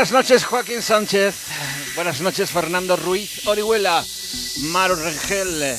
Buenas 0.09 0.25
noches, 0.25 0.45
Joaquín 0.45 0.83
Sánchez. 0.83 1.35
Buenas 1.97 2.21
noches, 2.21 2.49
Fernando 2.53 2.97
Ruiz 2.97 3.45
Orihuela. 3.49 4.05
Maru 4.71 4.95
Rengel. 4.95 5.77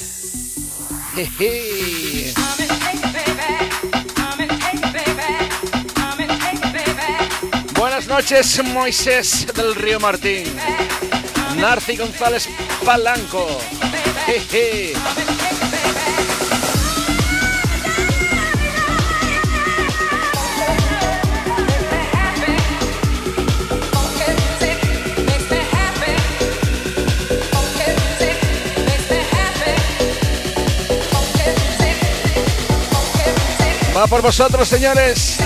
Jeje. 1.16 2.34
Buenas 7.80 8.08
noches, 8.08 8.62
Moisés 8.66 9.48
del 9.56 9.74
Río 9.76 10.02
Martín. 10.02 10.44
Narci 11.56 11.96
González 11.96 12.50
Palanco. 12.84 13.48
Va 33.98 34.06
por 34.06 34.22
vosotros, 34.22 34.68
señores. 34.68 35.40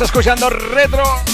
Escuchando 0.00 0.50
retro. 0.50 1.25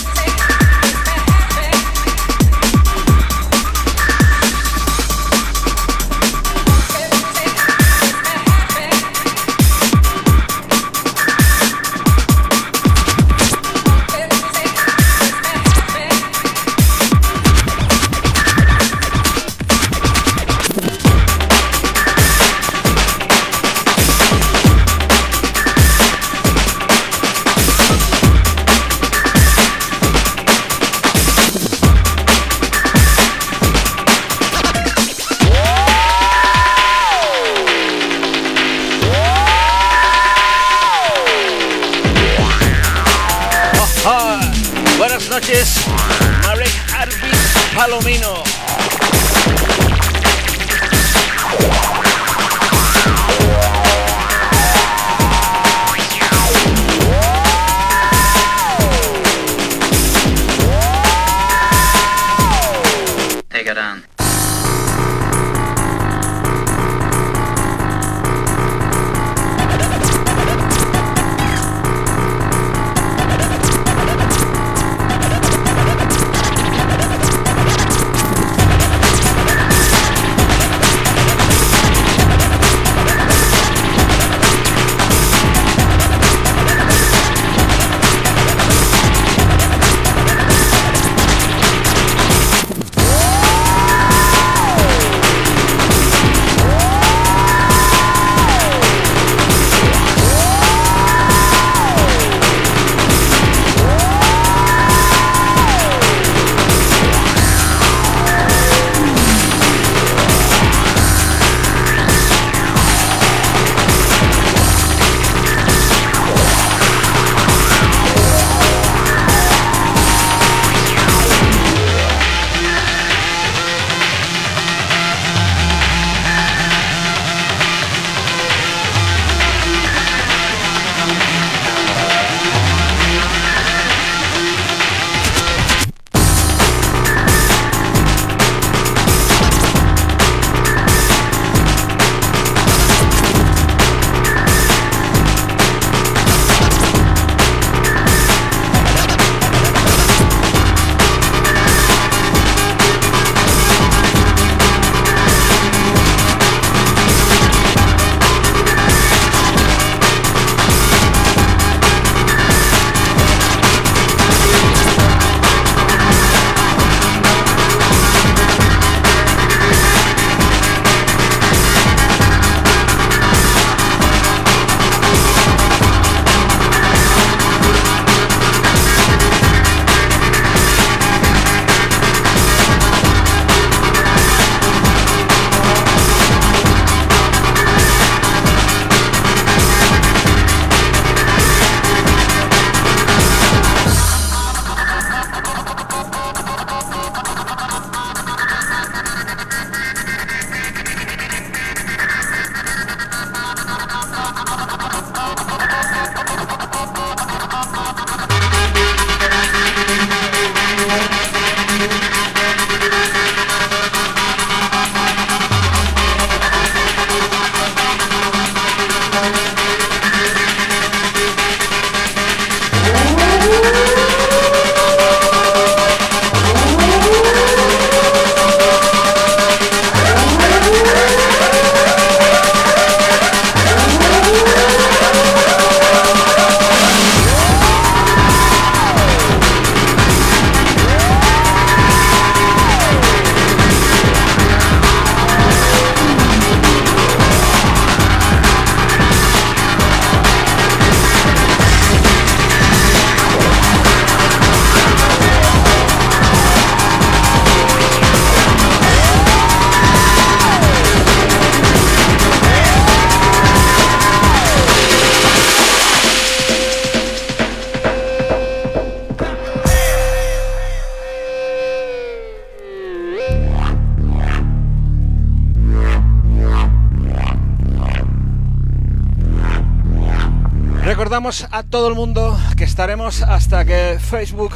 A 281.51 281.62
todo 281.62 281.89
el 281.89 281.95
mundo 281.95 282.39
que 282.59 282.64
estaremos 282.64 283.22
hasta 283.22 283.64
que 283.64 283.99
Facebook 283.99 284.53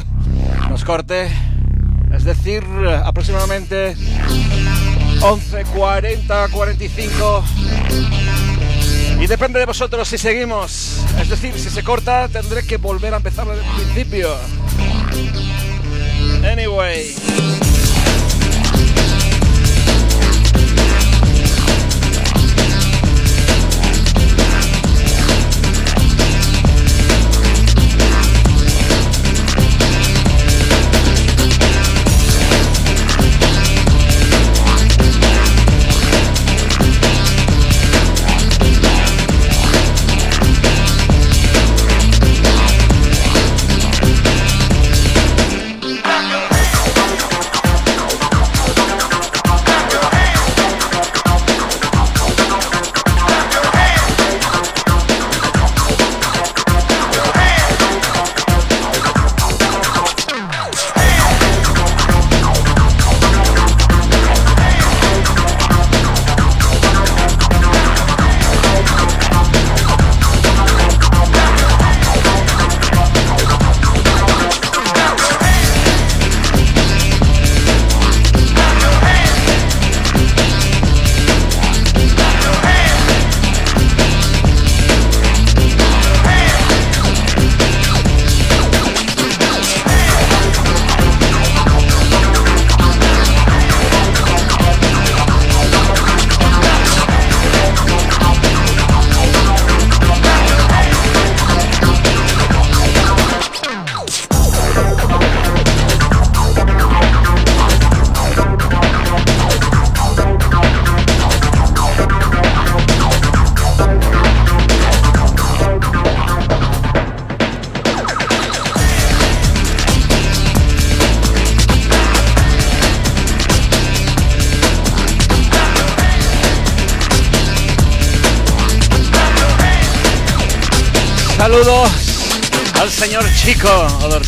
nos 0.69 0.83
corte, 0.85 1.27
es 2.13 2.23
decir, 2.23 2.63
aproximadamente 3.03 3.95
11.40, 5.19 6.51
45. 6.51 7.43
Y 9.19 9.25
depende 9.25 9.59
de 9.59 9.65
vosotros 9.65 10.07
si 10.07 10.19
seguimos. 10.19 11.03
Es 11.19 11.29
decir, 11.29 11.57
si 11.57 11.71
se 11.71 11.83
corta, 11.83 12.27
tendré 12.27 12.63
que 12.63 12.77
volver 12.77 13.15
a 13.15 13.17
empezar 13.17 13.47
desde 13.47 13.65
el 13.65 13.73
principio. 13.73 14.35
Anyway. 16.45 17.66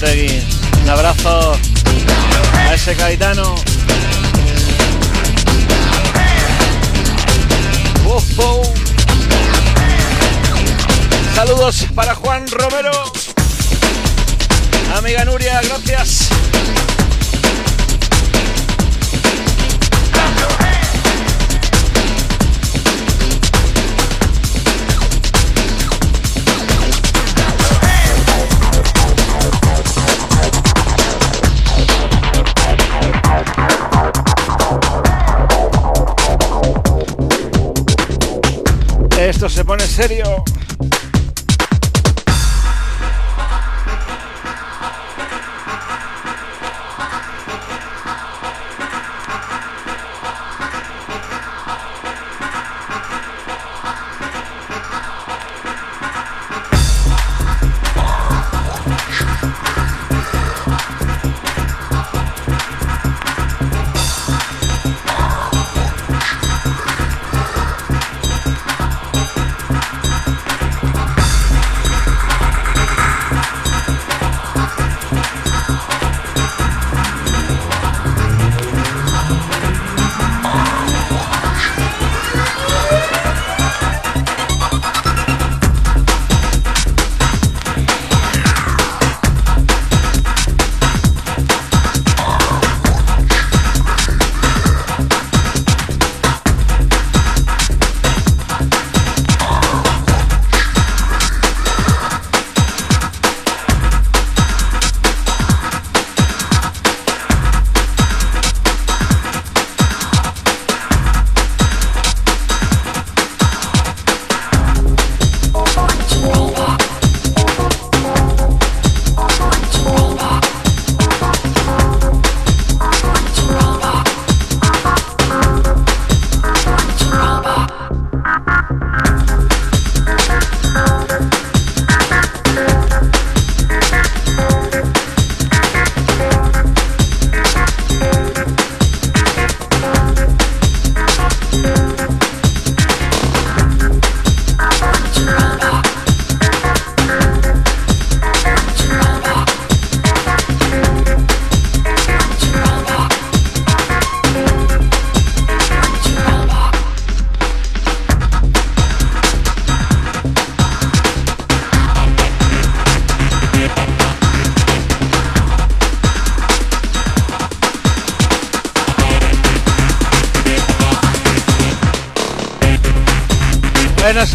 Un 0.01 0.89
abrazo 0.89 1.59
a 2.53 2.73
ese 2.73 2.95
caetano. 2.95 3.48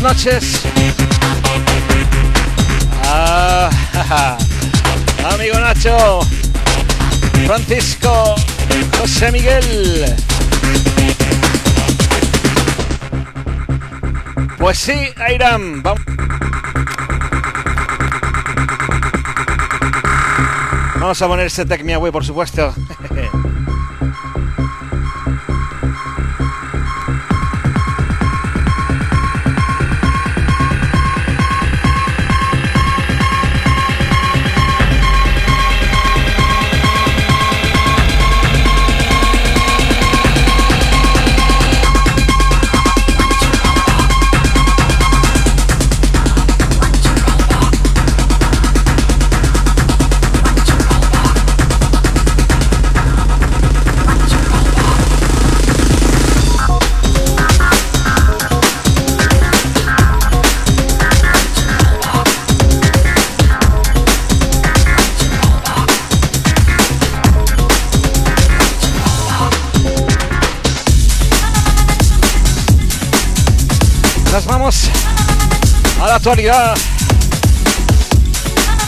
Noches. 0.05 0.61
Ah, 3.05 3.71
amigo 5.33 5.59
Nacho. 5.59 6.21
Francisco. 7.47 8.35
José 8.99 9.33
Miguel. 9.33 10.15
Pues 14.59 14.79
sí, 14.79 15.09
Airam. 15.17 15.83
Vamos. 15.83 16.05
Vamos 21.01 21.23
a 21.23 21.27
poner 21.27 21.47
ese 21.47 21.65
Away, 21.95 22.13
por 22.13 22.25
supuesto. 22.27 22.75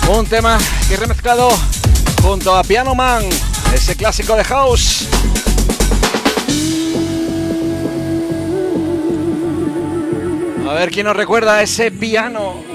Un 0.08 0.26
tema 0.26 0.58
que 0.88 0.96
remezclado 0.96 1.48
junto 2.20 2.52
a 2.56 2.64
Piano 2.64 2.92
Man, 2.96 3.22
ese 3.72 3.94
clásico 3.94 4.34
de 4.34 4.42
house. 4.42 5.06
A 10.68 10.74
ver 10.74 10.90
quién 10.90 11.06
nos 11.06 11.14
recuerda 11.14 11.62
ese 11.62 11.92
piano. 11.92 12.65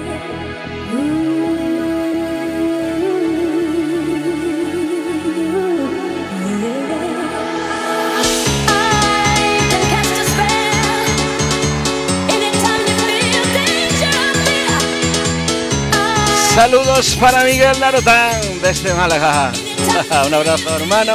Saludos 16.55 17.15
para 17.15 17.45
Miguel 17.45 17.79
Narotán 17.79 18.61
desde 18.61 18.93
Málaga. 18.93 19.53
Un 20.27 20.33
abrazo, 20.33 20.75
hermano. 20.75 21.13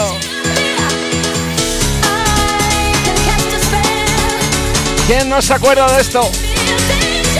¿Quién 5.07 5.29
no 5.29 5.43
se 5.43 5.55
acuerda 5.55 5.93
de 5.95 6.01
esto? 6.01 6.31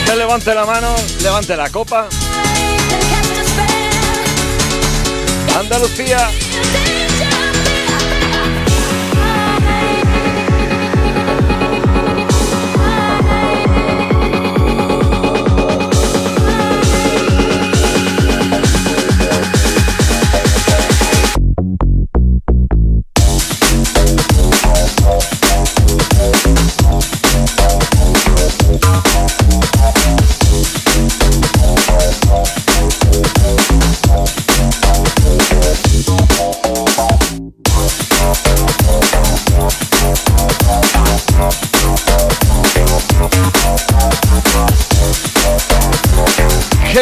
Que 0.05 0.15
levante 0.15 0.55
la 0.55 0.67
mano, 0.67 0.95
levante 1.23 1.57
la 1.57 1.71
copa. 1.71 2.07
Andalucía. 5.59 6.29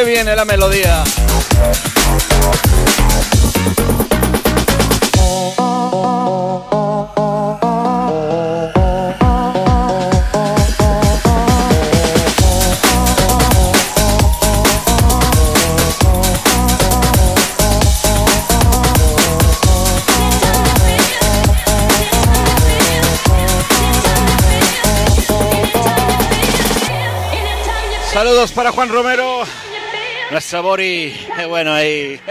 Viene 0.04 0.36
la 0.36 0.44
melodía. 0.44 1.02
Saludos 28.12 28.52
para 28.52 28.70
Juan 28.70 28.88
Romero. 28.90 29.33
Nuestra 30.34 30.60
Bori, 30.62 31.14
qué 31.36 31.46
bueno 31.46 31.72
ahí. 31.72 32.20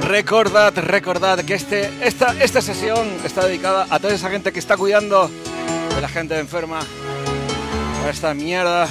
Recordad, 0.00 0.76
recordad 0.76 1.38
que 1.44 1.54
este, 1.54 1.88
esta, 2.04 2.34
esta 2.42 2.60
sesión 2.60 3.06
está 3.24 3.46
dedicada 3.46 3.86
a 3.88 4.00
toda 4.00 4.12
esa 4.12 4.28
gente 4.28 4.52
que 4.52 4.58
está 4.58 4.76
cuidando 4.76 5.30
de 5.94 6.00
la 6.00 6.08
gente 6.08 6.36
enferma 6.40 6.80
por 8.00 8.10
esta 8.10 8.34
mierda 8.34 8.88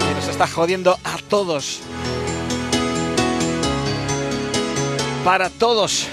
que 0.00 0.14
nos 0.16 0.26
está 0.26 0.48
jodiendo 0.48 0.98
a 1.04 1.16
todos. 1.28 1.78
Para 5.24 5.48
todos. 5.48 6.08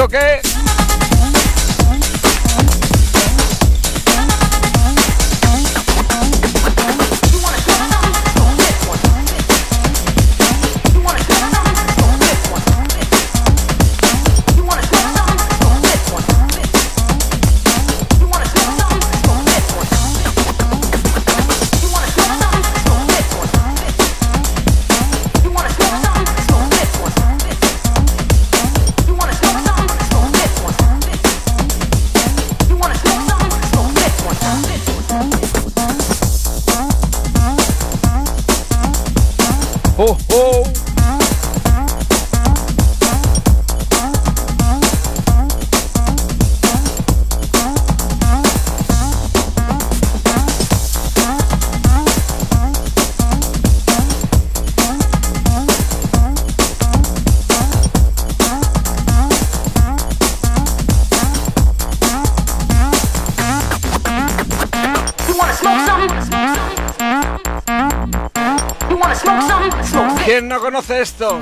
Esto 0.00 0.08
qué? 0.08 0.49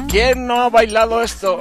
¿Quién 0.06 0.46
no 0.46 0.62
ha 0.62 0.70
bailado 0.70 1.22
esto? 1.22 1.58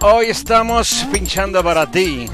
Hoy 0.00 0.26
estamos 0.26 1.06
pinchando 1.12 1.62
para 1.62 1.90
ti. 1.90 2.28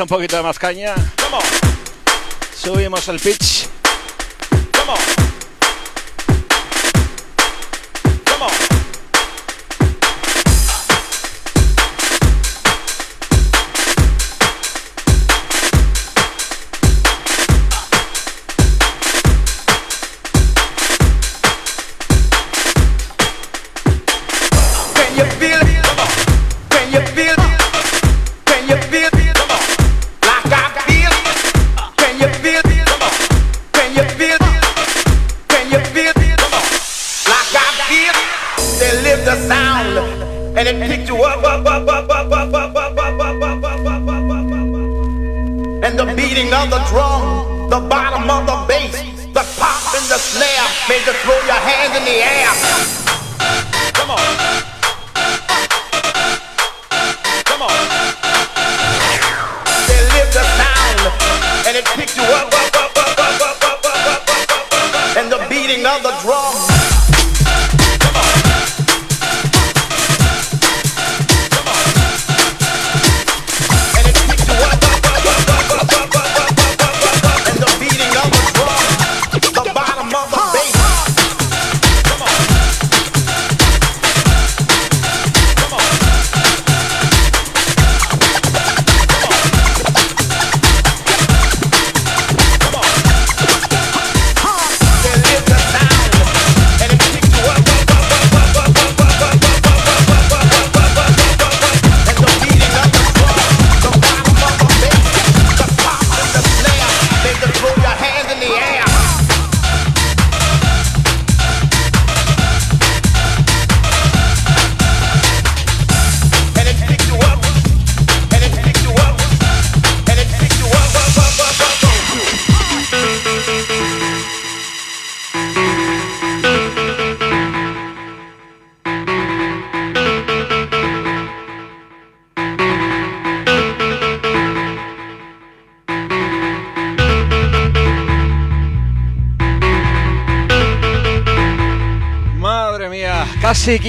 Un 0.00 0.08
poquito 0.08 0.36
de 0.36 0.42
más 0.42 0.58
caña. 0.58 0.94
Subimos 2.56 3.08
el 3.08 3.20
pitch. 3.20 3.71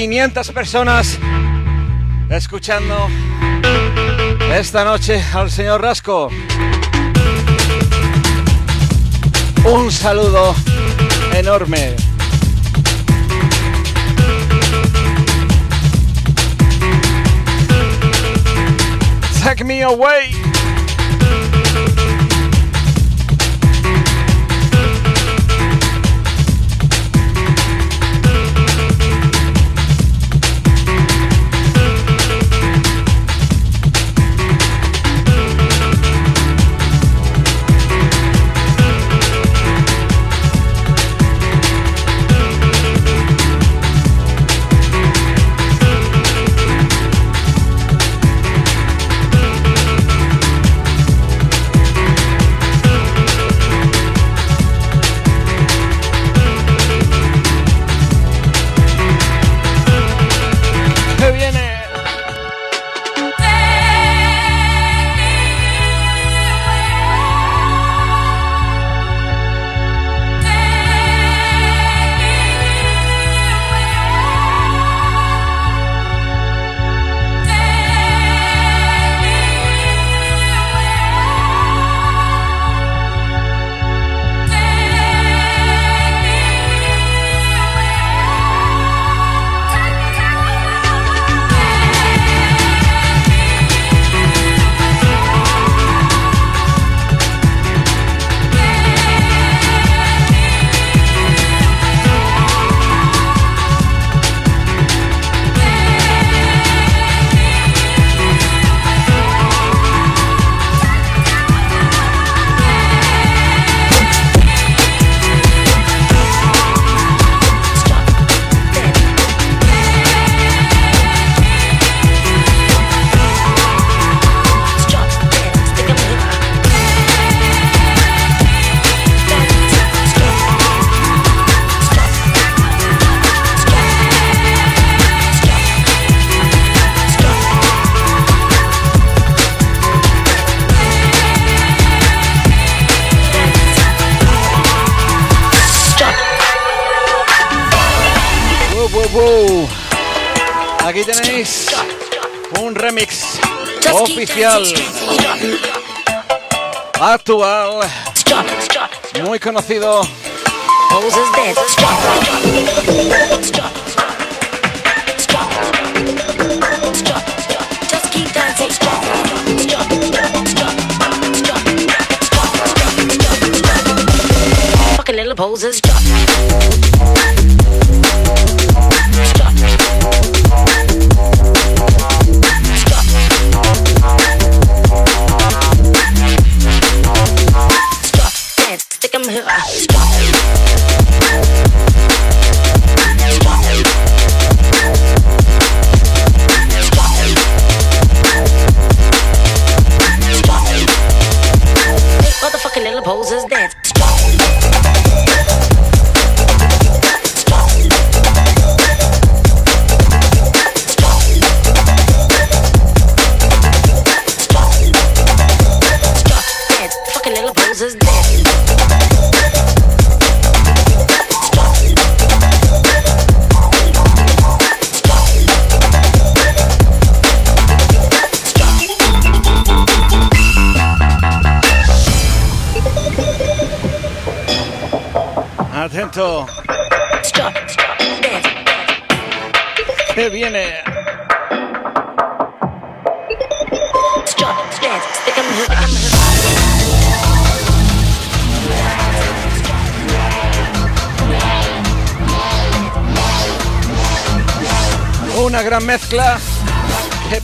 500 0.03 0.51
personas 0.51 1.17
escuchando 2.30 3.07
esta 4.53 4.84
noche 4.84 5.23
al 5.34 5.49
señor 5.49 5.81
Rasco. 5.81 6.30
Un 9.63 9.89
saludo 9.93 10.53
enorme. 11.34 11.95
Take 19.41 19.63
me 19.63 19.84
away. 19.84 20.42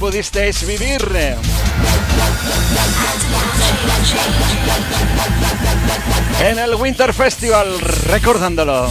Pudisteis 0.09 0.65
vivir. 0.65 1.01
En 6.41 6.57
el 6.57 6.73
Winter 6.73 7.13
Festival, 7.13 7.79
recordándolo. 7.79 8.89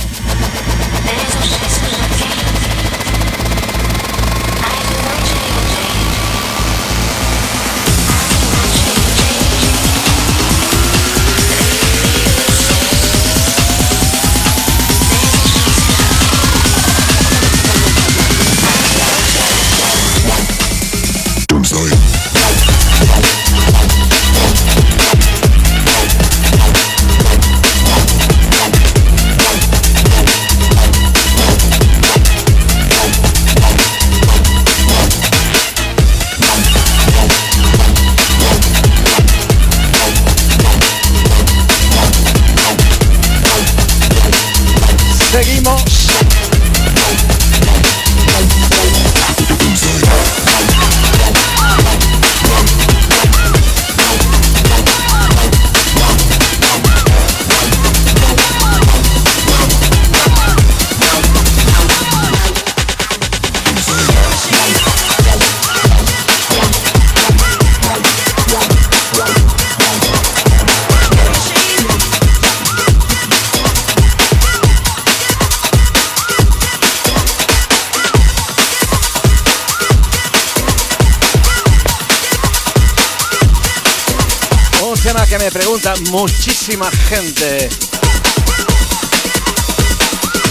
Muchísima 86.10 86.90
gente 87.08 87.68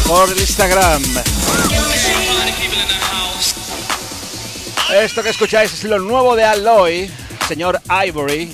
por 0.08 0.30
Instagram. 0.38 1.04
Esto 4.94 5.22
que 5.22 5.30
escucháis 5.30 5.74
es 5.74 5.84
lo 5.84 6.00
nuevo 6.00 6.36
de 6.36 6.44
Aloy, 6.44 7.12
señor 7.48 7.80
Ivory. 8.06 8.54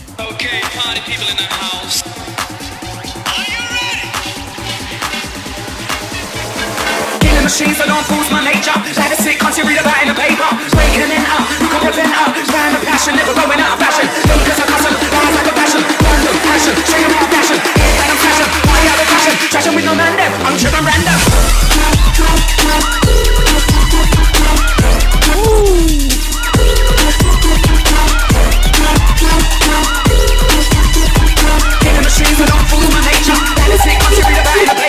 Machines 7.44 7.76
that 7.76 7.92
don't 7.92 8.08
force 8.08 8.32
my 8.32 8.40
nature. 8.40 8.72
Like 8.96 9.12
a 9.12 9.20
sick 9.20 9.36
can't 9.36 9.52
you 9.60 9.68
read 9.68 9.76
about 9.76 10.00
in 10.00 10.08
the 10.08 10.16
paper. 10.16 10.48
Breaking 10.72 11.04
and 11.04 11.12
uh, 11.12 11.34
out, 11.36 11.44
you 11.60 11.68
can 11.68 11.82
prevent 11.84 12.08
uh, 12.08 12.24
out 12.24 12.32
Stand 12.40 12.72
the 12.72 12.80
passion, 12.88 13.20
never 13.20 13.36
going 13.36 13.60
out 13.60 13.76
of 13.76 13.80
fashion. 13.84 14.08
Look 14.32 14.48
as 14.48 14.64
a 14.64 14.66
custom, 14.66 14.96
rise 14.96 15.36
like 15.36 15.52
a 15.52 15.56
passion. 15.60 15.82
Random 15.84 16.38
passion, 16.40 16.74
straight 16.88 17.04
around 17.04 17.28
fashion. 17.36 17.60
Ain't 17.60 18.00
like 18.00 18.12
I'm 18.16 18.20
fashion, 18.24 18.48
why 18.64 18.80
have 18.88 18.96
a 18.96 19.06
passion? 19.12 19.34
Trashing 19.52 19.76
with 19.76 19.84
no 19.84 19.94
man 19.94 20.16
them, 20.16 20.32
I'm 20.48 20.56
tripping 20.56 20.88
random. 20.88 21.20
Killing 31.84 32.06
machines 32.08 32.38
that 32.40 32.48
don't 32.48 32.66
fool 32.72 32.88
my 32.88 33.04
nature. 33.04 33.36
Like 33.36 33.76
a 33.76 33.80
sick 33.84 34.00
can't 34.00 34.16
you 34.16 34.24
read 34.32 34.40
about 34.40 34.58
in 34.64 34.68
the 34.72 34.76
paper 34.80 34.83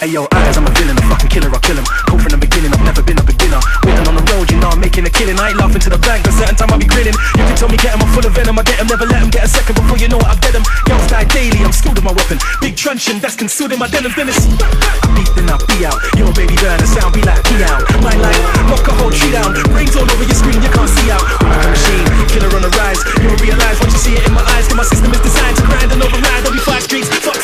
Hey 0.00 0.16
yo, 0.16 0.24
eyes, 0.32 0.56
I'm 0.56 0.64
a 0.64 0.72
villain, 0.80 0.96
a 0.96 1.04
fucking 1.12 1.28
killer, 1.28 1.52
I'll 1.52 1.60
kill 1.60 1.76
him. 1.76 1.84
Cool 2.08 2.16
from 2.24 2.32
the 2.32 2.40
beginning, 2.40 2.72
I've 2.72 2.80
never 2.88 3.04
been 3.04 3.20
a 3.20 3.26
beginner. 3.26 3.60
Winning 3.84 4.08
on 4.08 4.16
the 4.16 4.24
road, 4.32 4.48
you 4.48 4.56
know 4.56 4.72
I'm 4.72 4.80
making 4.80 5.04
a 5.04 5.12
killing. 5.12 5.36
I 5.36 5.52
ain't 5.52 5.60
laughing 5.60 5.84
to 5.84 5.92
the 5.92 6.00
bank, 6.00 6.24
but 6.24 6.32
certain 6.40 6.56
time 6.56 6.72
I'll 6.72 6.80
be 6.80 6.88
grinning. 6.88 7.12
You 7.36 7.44
can 7.44 7.52
tell 7.52 7.68
me 7.68 7.76
get 7.76 7.92
him, 7.92 8.00
I'm 8.00 8.08
full 8.16 8.24
of 8.24 8.32
venom. 8.32 8.56
I 8.56 8.64
get 8.64 8.80
him, 8.80 8.88
never 8.88 9.04
let 9.04 9.20
him 9.20 9.28
get 9.28 9.44
a 9.44 9.50
second 9.52 9.76
before 9.76 10.00
you 10.00 10.08
know 10.08 10.16
what 10.16 10.32
I've 10.32 10.40
get 10.40 10.56
him. 10.56 10.64
Girls 10.88 11.04
die 11.04 11.28
daily, 11.28 11.60
I'm 11.60 11.76
skilled 11.76 12.00
with 12.00 12.06
my 12.08 12.16
weapon. 12.16 12.40
Big 12.64 12.80
truncheon, 12.80 13.20
that's 13.20 13.36
concealed 13.36 13.76
in 13.76 13.78
my 13.78 13.92
den 13.92 14.08
of. 14.08 14.16
I 14.16 14.24
beat, 15.12 15.28
then 15.36 15.52
I 15.52 15.60
be 15.68 15.84
out. 15.84 16.00
Yo, 16.16 16.32
baby, 16.32 16.56
burn, 16.64 16.80
the 16.80 16.88
sound 16.88 17.12
be 17.12 17.20
like 17.20 17.44
be 17.52 17.60
out. 17.60 17.84
My 18.00 18.16
life, 18.16 18.40
knock 18.72 18.88
a 18.88 18.96
whole 18.96 19.12
tree 19.12 19.36
down. 19.36 19.52
Rings 19.76 19.92
all 20.00 20.08
over 20.08 20.24
your 20.24 20.38
screen, 20.40 20.64
you 20.64 20.72
can't 20.72 20.88
see 20.88 21.12
out. 21.12 21.20
I'm 21.44 21.60
a 21.60 21.76
machine, 21.76 22.08
killer 22.32 22.48
on 22.56 22.64
the 22.64 22.72
rise. 22.80 23.04
You'll 23.20 23.36
realize 23.36 23.76
once 23.84 23.92
you 23.92 24.00
see 24.00 24.14
it 24.16 24.24
in 24.24 24.32
my 24.32 24.40
eyes, 24.56 24.64
that 24.64 24.80
my 24.80 24.86
system 24.88 25.12
is 25.12 25.20
designed 25.20 25.60
to 25.60 25.64
grind 25.68 25.92
and 25.92 26.00
override. 26.00 26.48
Be 26.48 26.56
five 26.64 26.88
streets, 26.88 27.12
fuck 27.20 27.36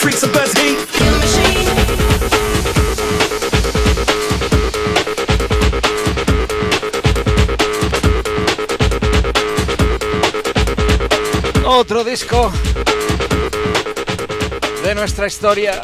otro 11.86 12.02
disco 12.02 12.50
de 14.82 14.94
nuestra 14.96 15.28
historia. 15.28 15.80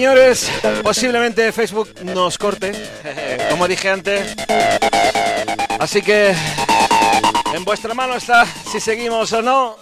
Señores, 0.00 0.50
posiblemente 0.82 1.52
Facebook 1.52 1.90
nos 2.04 2.38
corte, 2.38 2.72
como 3.50 3.68
dije 3.68 3.90
antes. 3.90 4.34
Así 5.78 6.00
que 6.00 6.34
en 7.52 7.64
vuestra 7.66 7.92
mano 7.92 8.14
está 8.14 8.46
si 8.46 8.80
seguimos 8.80 9.30
o 9.34 9.42
no. 9.42 9.76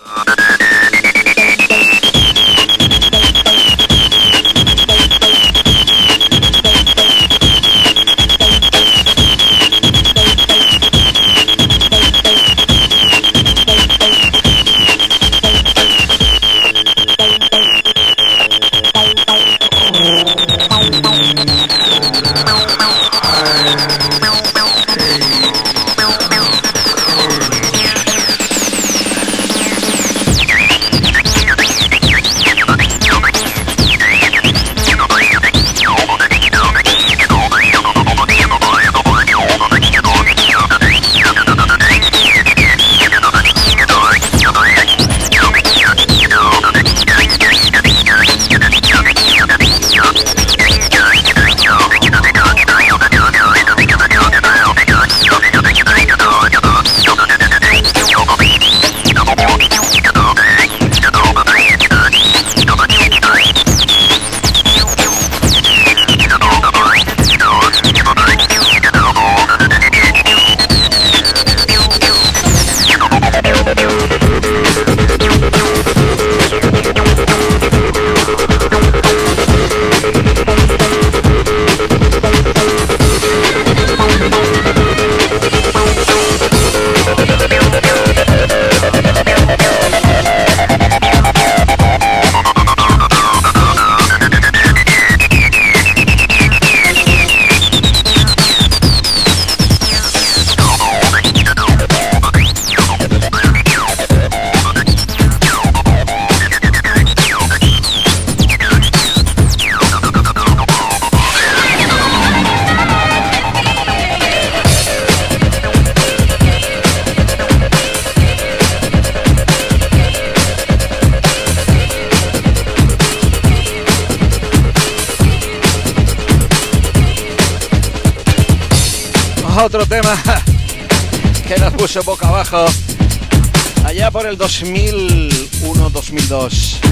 2001-2002. 134.39 136.88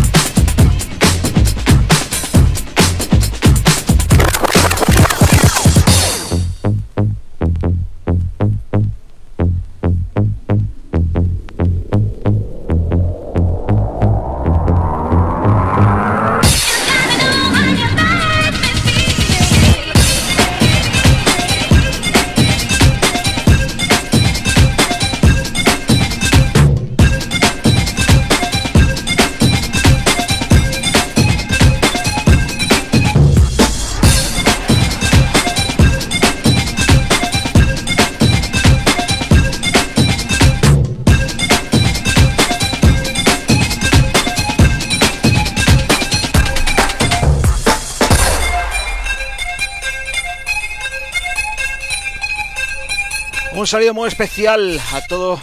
Un 53.67 53.69
saludo 53.69 53.95
muy 53.95 54.07
especial 54.07 54.81
a 54.93 55.01
toda 55.09 55.43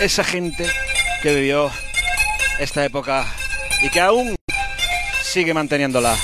esa 0.00 0.24
gente 0.24 0.68
que 1.22 1.32
vivió 1.32 1.70
esta 2.58 2.84
época 2.84 3.24
y 3.82 3.88
que 3.88 4.00
aún 4.00 4.34
sigue 5.22 5.54
manteniéndola. 5.54 6.16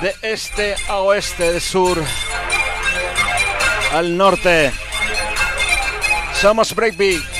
De 0.00 0.16
este 0.22 0.74
a 0.88 0.96
oeste, 0.96 1.52
de 1.52 1.60
sur 1.60 2.02
al 3.92 4.16
norte. 4.16 4.72
Somos 6.40 6.74
Breakbeat. 6.74 7.31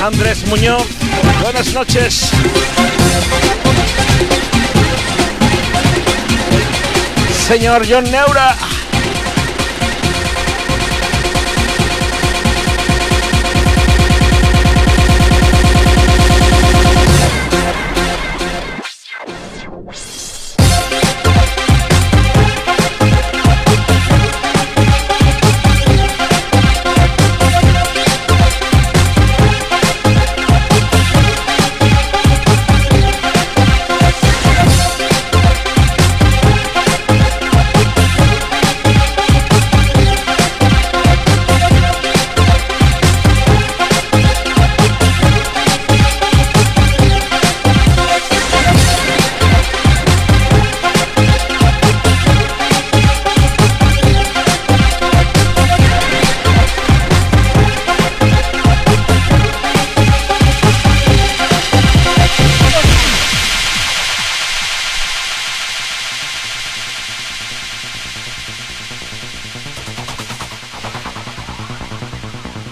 Andrés 0.00 0.46
Muñoz. 0.46 0.86
Buenas 1.42 1.74
noches. 1.74 2.30
Señor 7.48 7.82
John 7.90 8.04
Neura. 8.04 8.56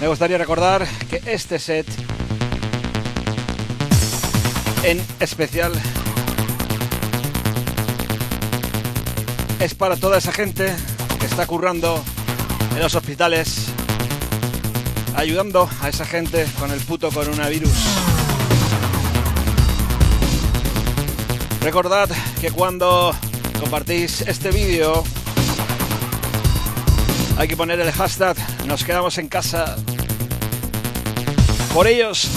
Gustaría 0.06 0.38
recordar 0.38 0.86
que 1.10 1.20
este 1.26 1.58
set 1.58 1.86
en 4.82 4.98
especial 5.20 5.72
es 9.58 9.74
para 9.74 9.96
toda 9.96 10.16
esa 10.16 10.32
gente 10.32 10.74
que 11.18 11.26
está 11.26 11.46
currando 11.46 12.02
en 12.74 12.80
los 12.80 12.94
hospitales, 12.94 13.66
ayudando 15.16 15.68
a 15.82 15.90
esa 15.90 16.06
gente 16.06 16.46
con 16.58 16.70
el 16.70 16.80
puto 16.80 17.10
coronavirus. 17.10 17.70
Recordad 21.60 22.08
que 22.40 22.50
cuando 22.50 23.14
compartís 23.60 24.22
este 24.22 24.50
vídeo 24.50 25.04
hay 27.40 27.48
que 27.48 27.56
poner 27.56 27.80
el 27.80 27.90
hashtag 27.90 28.36
nos 28.66 28.84
quedamos 28.84 29.16
en 29.16 29.26
casa 29.26 29.74
por 31.72 31.86
ellos. 31.86 32.28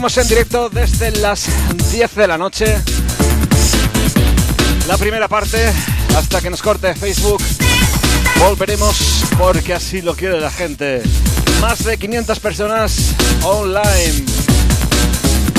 Estamos 0.00 0.16
en 0.16 0.28
directo 0.28 0.70
desde 0.70 1.10
las 1.10 1.46
10 1.92 2.14
de 2.14 2.26
la 2.26 2.38
noche. 2.38 2.78
La 4.88 4.96
primera 4.96 5.28
parte, 5.28 5.70
hasta 6.16 6.40
que 6.40 6.48
nos 6.48 6.62
corte 6.62 6.94
Facebook, 6.94 7.42
volveremos 8.38 9.26
porque 9.36 9.74
así 9.74 10.00
lo 10.00 10.16
quiere 10.16 10.40
la 10.40 10.50
gente. 10.50 11.02
Más 11.60 11.84
de 11.84 11.98
500 11.98 12.40
personas 12.40 13.14
online 13.42 14.24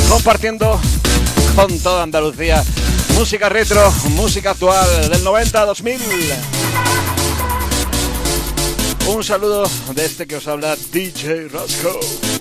compartiendo 0.10 0.82
con 1.56 1.78
toda 1.78 2.02
Andalucía 2.02 2.64
música 3.14 3.48
retro, 3.48 3.92
música 4.10 4.50
actual 4.50 5.12
del 5.12 5.24
90 5.24 5.62
a 5.62 5.66
2000. 5.66 6.02
Un 9.06 9.24
saludo 9.24 9.70
de 9.94 10.04
este 10.04 10.26
que 10.26 10.38
os 10.38 10.48
habla 10.48 10.76
DJ 10.92 11.48
Roscoe. 11.50 12.41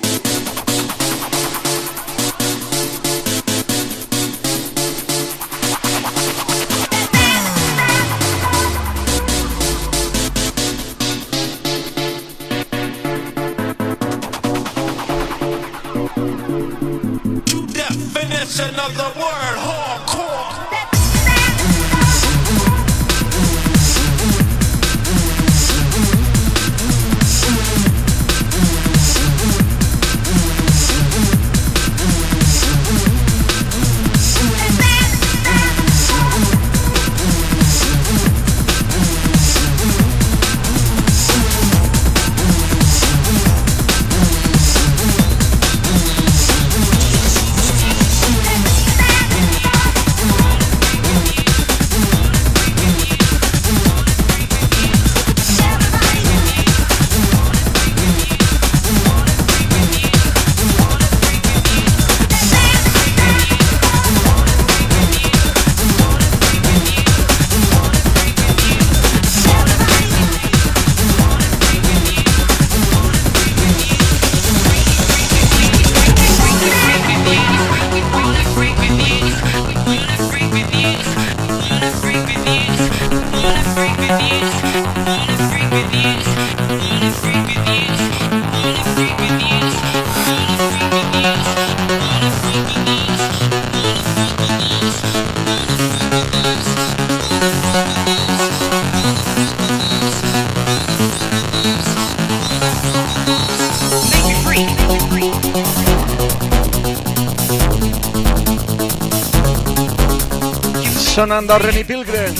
Renny 111.49 111.85
Pilgrim. 111.85 112.35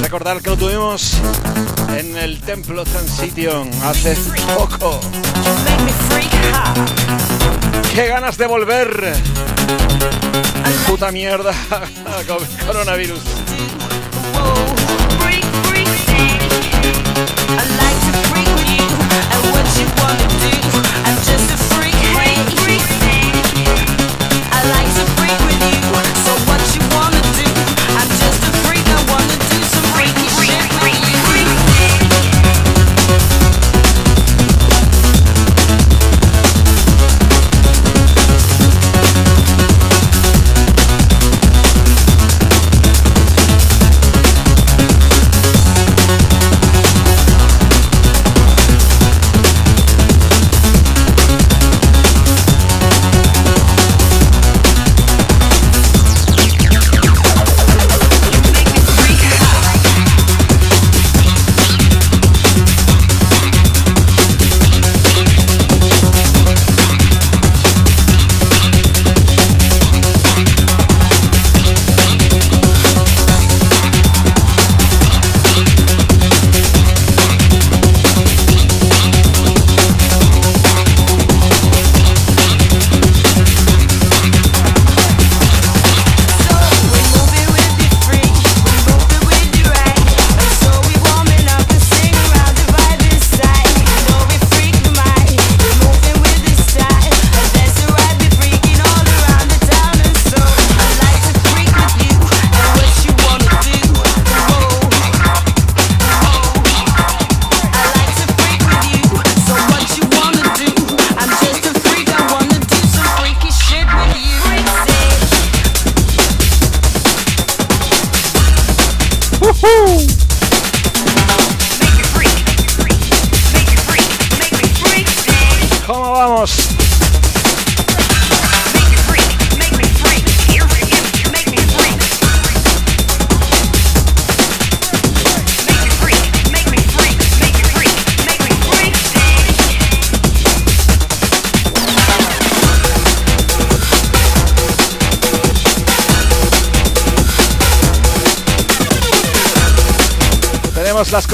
Recordar 0.00 0.40
que 0.40 0.50
lo 0.50 0.56
tuvimos 0.56 1.14
en 1.98 2.16
el 2.16 2.40
Templo 2.40 2.84
Transition 2.84 3.68
hace 3.82 4.16
poco. 4.56 5.00
¡Qué 7.92 8.06
ganas 8.06 8.38
de 8.38 8.46
volver! 8.46 9.14
¡Puta 10.86 11.10
mierda! 11.10 11.52
Coronavirus. 12.66 13.20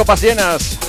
Copas 0.00 0.22
llenas. 0.22 0.79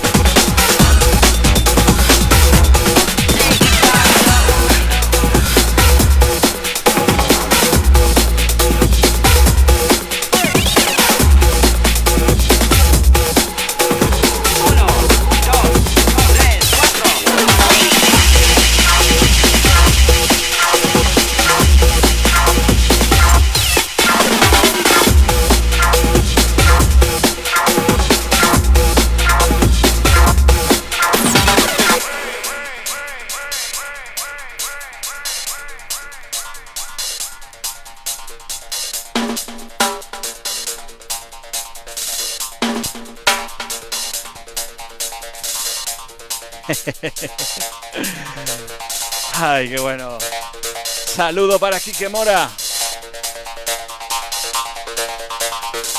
Saludo 51.31 51.59
para 51.59 51.79
Quique 51.79 52.09
Mora. 52.09 52.51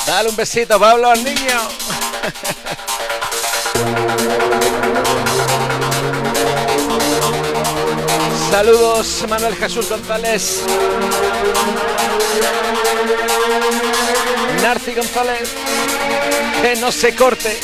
Dale 0.07 0.29
un 0.29 0.37
besito, 0.37 0.79
Pablo, 0.79 1.09
al 1.09 1.25
niño. 1.25 1.39
Saludos, 8.51 9.25
Manuel 9.27 9.57
Jesús 9.57 9.89
González. 9.89 10.65
Narci 14.61 14.93
González. 14.93 15.49
Que 16.61 16.77
no 16.77 16.93
se 16.93 17.17
corte. 17.17 17.59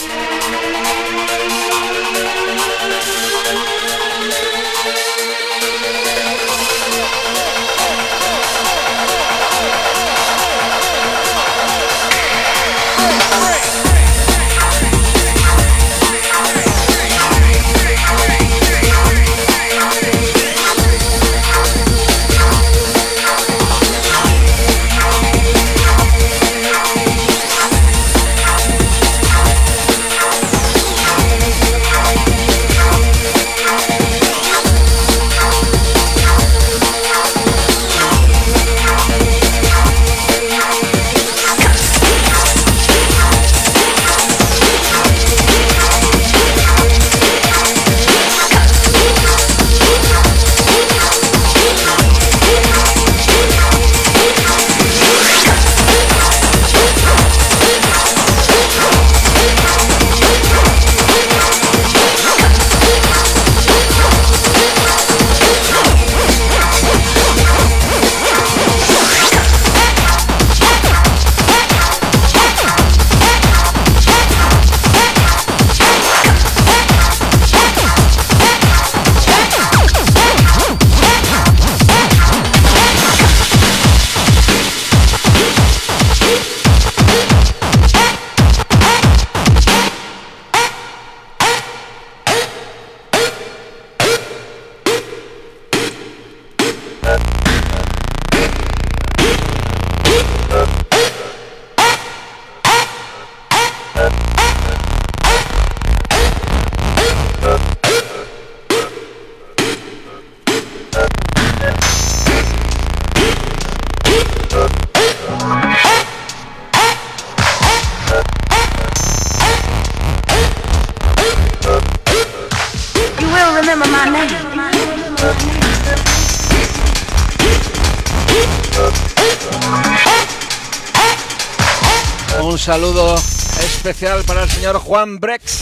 Juan 134.76 135.18
Brex. 135.18 135.60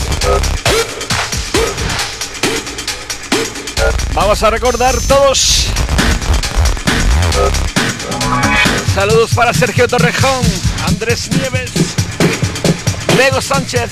Vamos 4.15 4.43
a 4.43 4.51
recordar 4.51 4.95
todos. 5.07 5.67
Saludos 8.95 9.35
para 9.35 9.53
Sergio 9.53 9.87
Torrejón, 9.87 10.43
Andrés 10.89 11.31
Nieves, 11.31 11.71
Diego 13.17 13.41
Sánchez, 13.41 13.91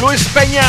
Luis 0.00 0.24
Peña. 0.28 0.62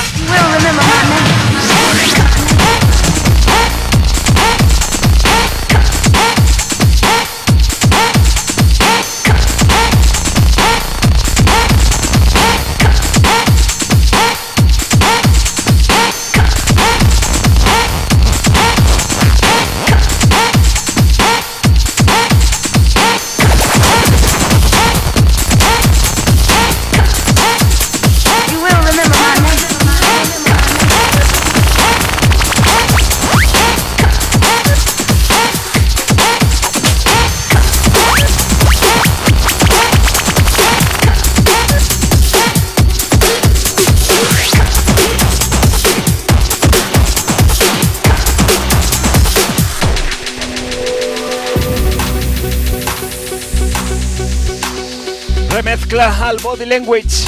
Al 56.04 56.38
body 56.40 56.66
language. 56.66 57.26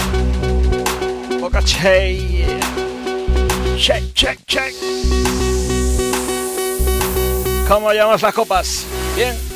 Boca 1.40 1.62
Check, 3.78 4.14
check, 4.14 4.40
check. 4.46 4.74
¿Cómo 7.70 7.94
llamas 7.94 8.22
las 8.22 8.34
copas? 8.34 8.86
Bien. 9.16 9.55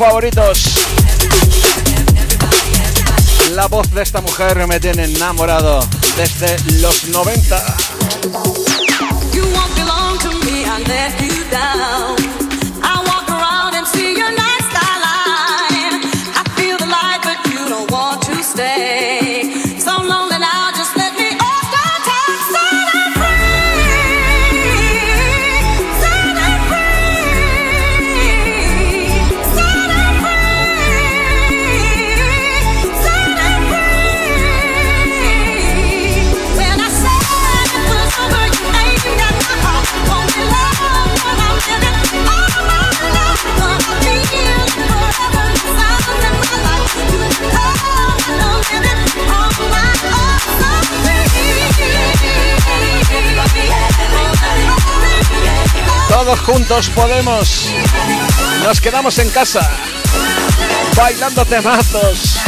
Favoritos. 0.00 0.62
La 3.52 3.66
voz 3.66 3.92
de 3.92 4.02
esta 4.02 4.22
mujer 4.22 4.66
me 4.66 4.80
tiene 4.80 5.04
enamorado 5.04 5.86
desde 6.16 6.56
los 6.80 7.08
90. 7.08 7.76
Juntos 56.36 56.90
podemos. 56.90 57.66
Nos 58.62 58.80
quedamos 58.80 59.18
en 59.18 59.28
casa. 59.30 59.68
Bailando 60.96 61.44
temazos. 61.44 62.39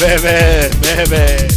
Bebe, 0.00 0.70
bebe. 0.80 1.49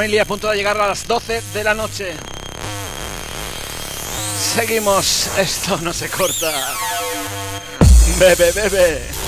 Familia 0.00 0.22
a 0.22 0.24
punto 0.24 0.48
de 0.48 0.56
llegar 0.56 0.80
a 0.80 0.88
las 0.88 1.06
12 1.06 1.42
de 1.52 1.62
la 1.62 1.74
noche. 1.74 2.14
Seguimos, 4.54 5.28
esto 5.36 5.76
no 5.82 5.92
se 5.92 6.08
corta. 6.08 6.50
Bebe, 8.18 8.50
bebe. 8.52 9.19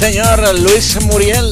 Señor 0.00 0.58
Luis 0.58 0.96
Muriel. 1.04 1.49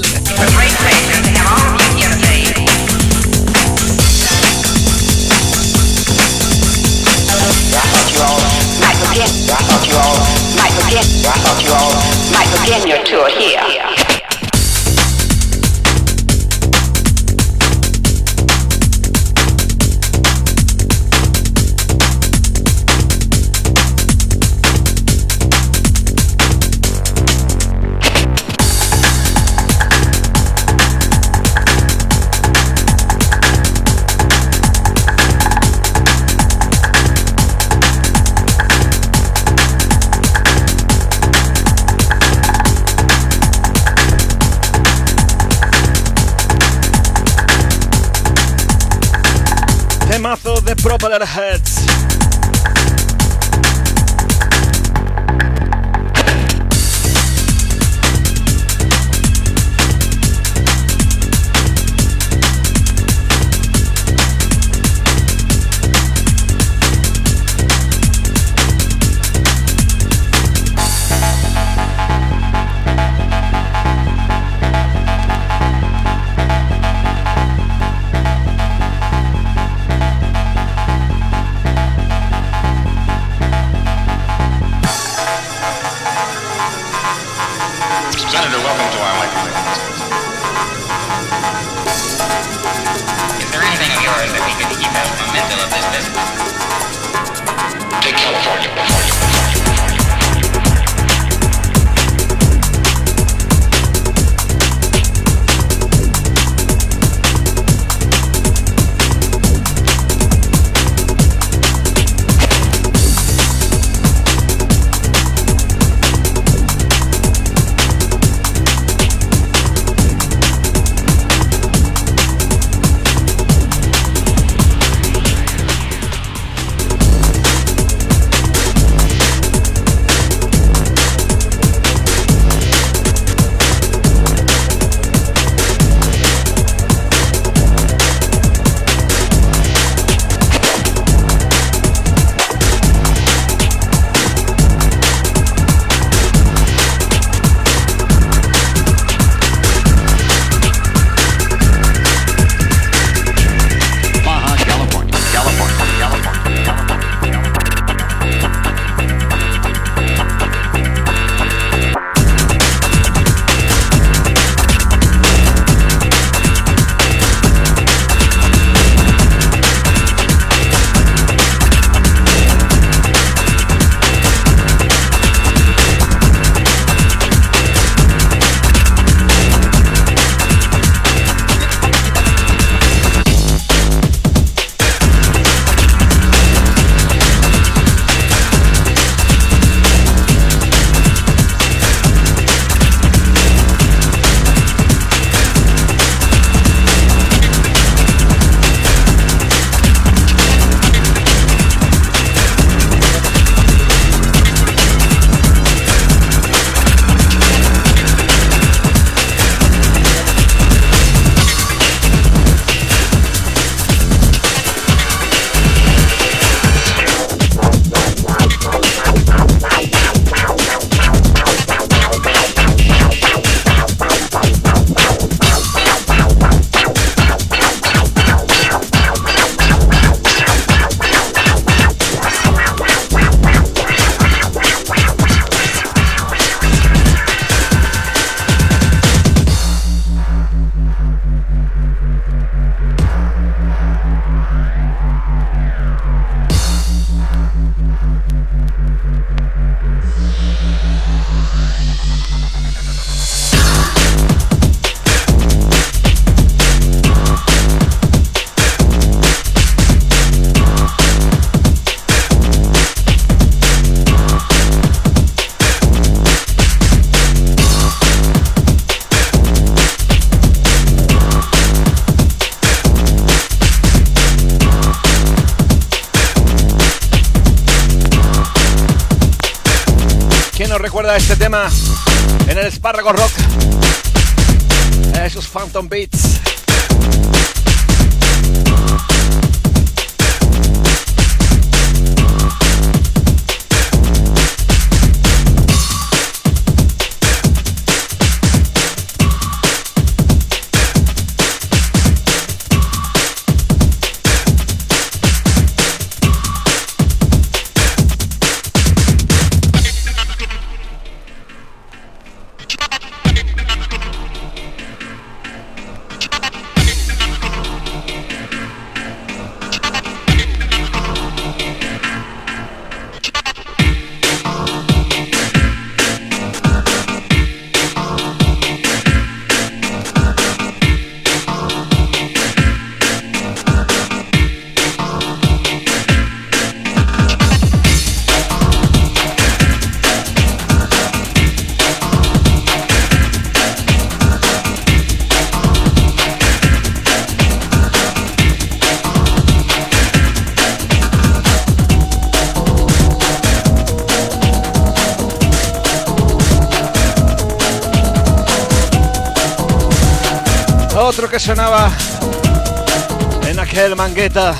Mangueta, 363.99 364.55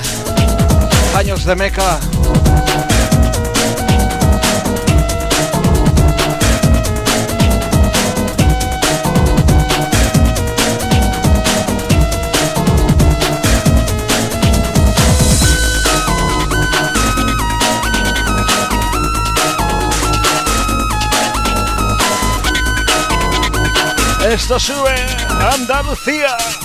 años 1.15 1.45
de 1.45 1.55
Meca. 1.55 1.97
Esto 24.29 24.59
sube 24.59 24.95
Andalucía. 25.53 26.58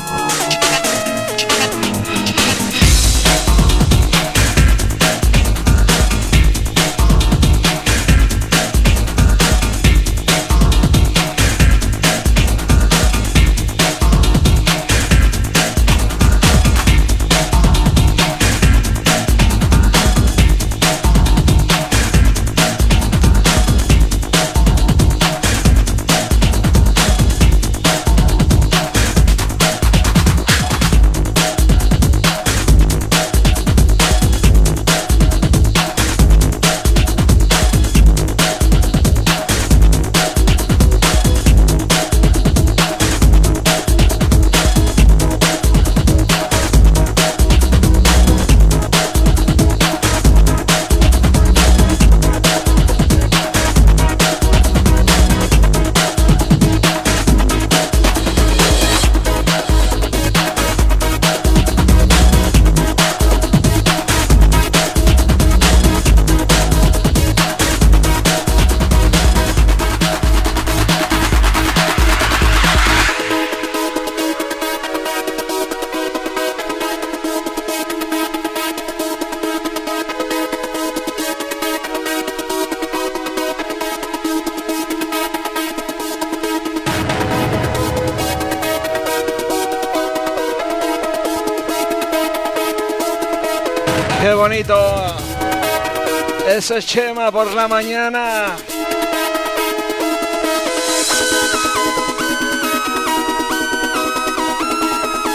Eso 96.65 96.77
es 96.79 96.87
Chema 96.87 97.31
por 97.31 97.53
la 97.53 97.69
mañana. 97.69 98.57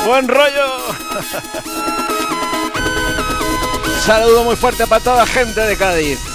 Buen 0.08 0.28
rollo. 0.28 0.66
Saludo 4.08 4.44
muy 4.44 4.56
fuerte 4.56 4.88
para 4.88 5.04
toda 5.04 5.18
la 5.18 5.28
gente 5.28 5.62
de 5.62 5.78
Cádiz. 5.78 6.29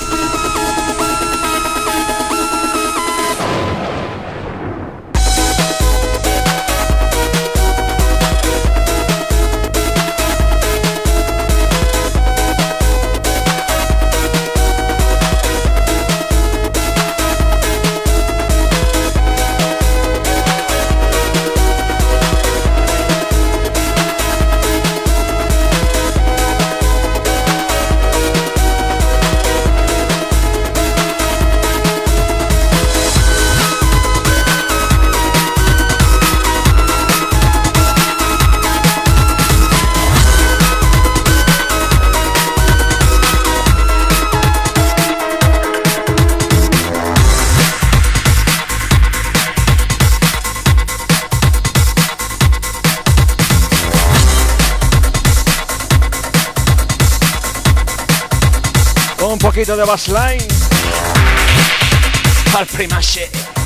Poquito 59.54 59.76
de 59.76 59.84
bassline 59.84 60.44
al 62.56 62.66
primache. 62.66 63.63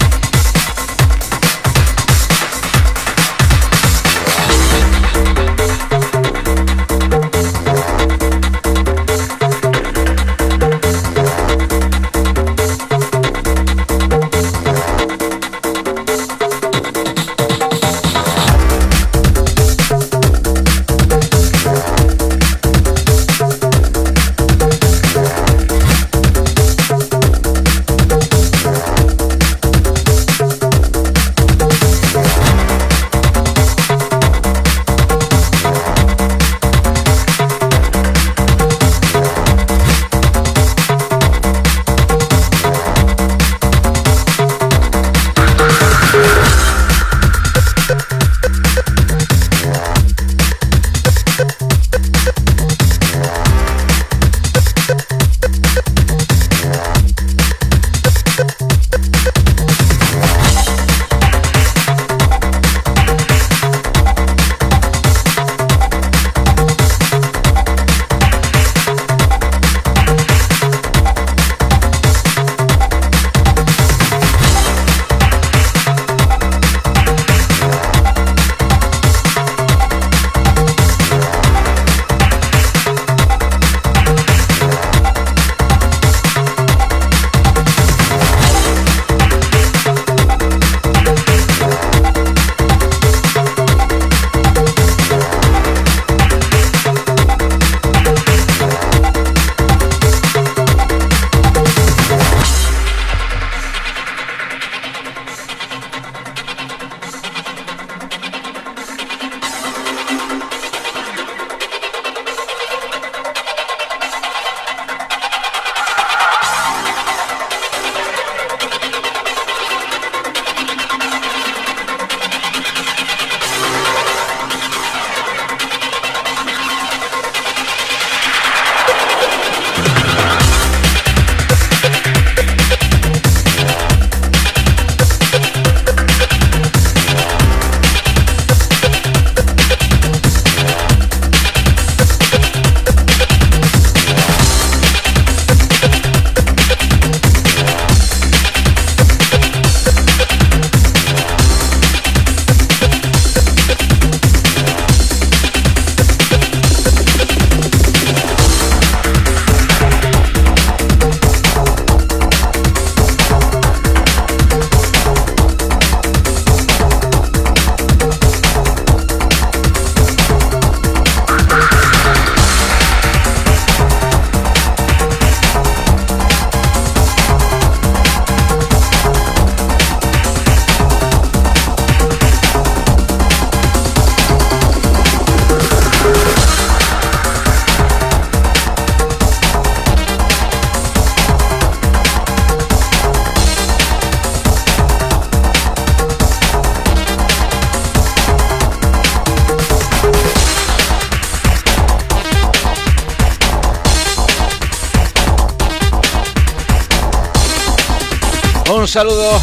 Saludo 208.99 209.41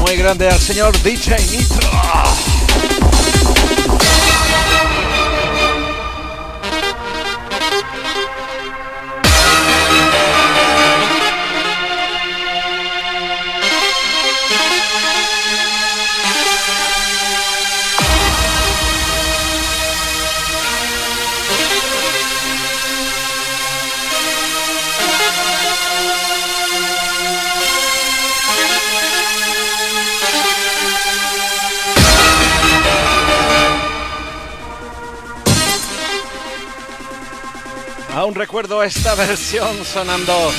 muy 0.00 0.16
grande 0.16 0.48
al 0.48 0.58
señor 0.58 0.98
DJ 1.02 1.36
Nitro. 1.50 1.93
Esta 38.84 39.14
versión 39.14 39.82
sonando 39.82 40.52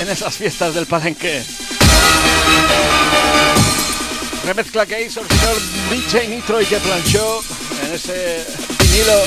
en 0.00 0.08
esas 0.08 0.36
fiestas 0.36 0.74
del 0.74 0.86
palenque. 0.86 1.42
Remezcla 4.44 4.86
que 4.86 5.02
hizo 5.02 5.22
el 5.22 5.28
señor 5.28 5.56
DJ 5.90 6.28
Nitro 6.28 6.60
y 6.60 6.66
que 6.66 6.76
planchó 6.76 7.42
en 7.84 7.94
ese 7.94 8.46
vinilo. 8.78 9.22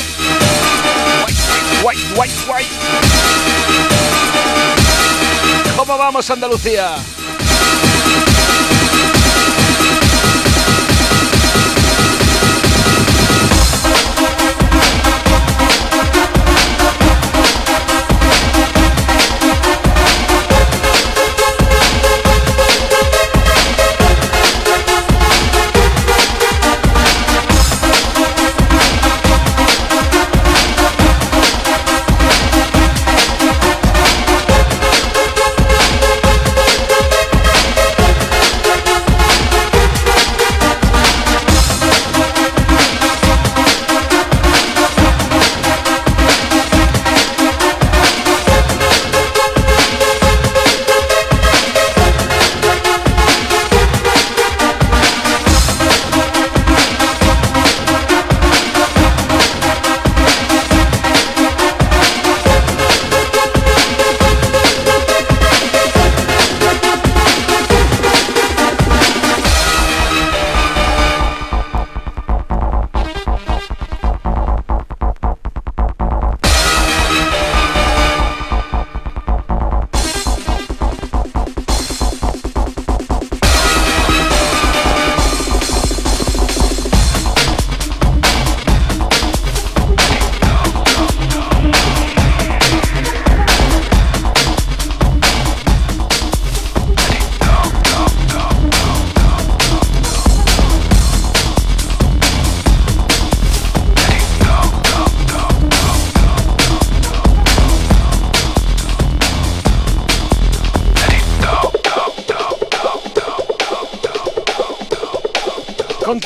White, 1.83 2.01
white, 2.15 2.19
white, 2.19 2.33
white. 2.47 2.69
¿Cómo 5.75 5.97
vamos, 5.97 6.29
Andalucía? 6.29 6.95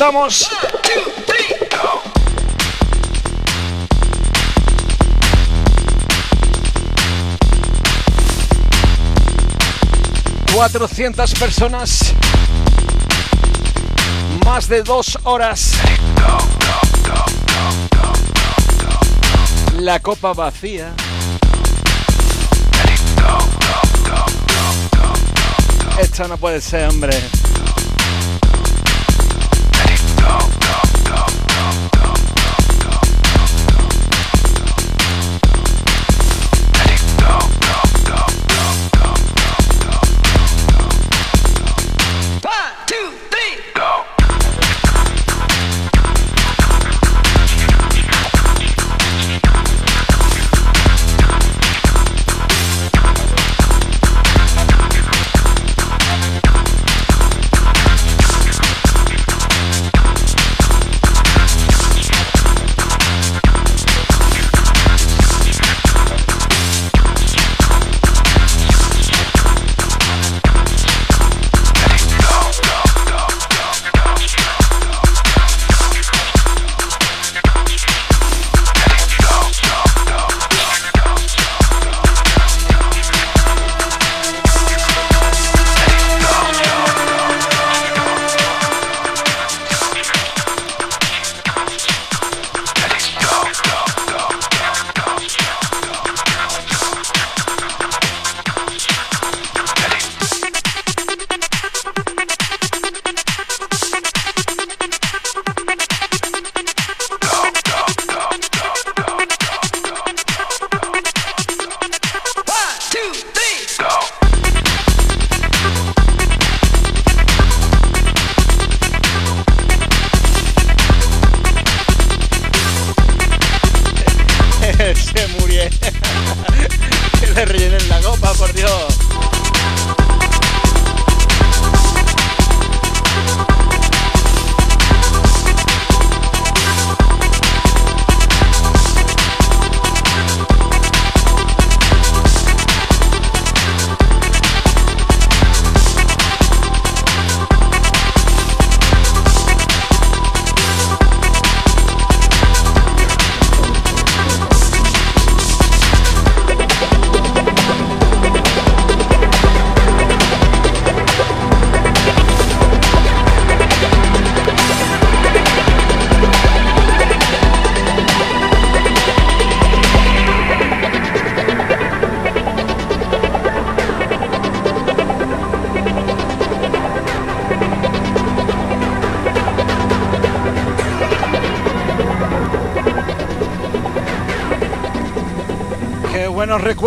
Contamos. 0.07 0.49
Cuatrocientas 10.53 11.33
personas, 11.33 12.13
más 14.45 14.69
de 14.69 14.81
dos 14.81 15.17
horas. 15.23 15.73
La 19.77 19.99
copa 19.99 20.31
vacía. 20.31 20.93
Esto 25.99 26.29
no 26.29 26.37
puede 26.37 26.61
ser, 26.61 26.87
hombre. 26.87 27.19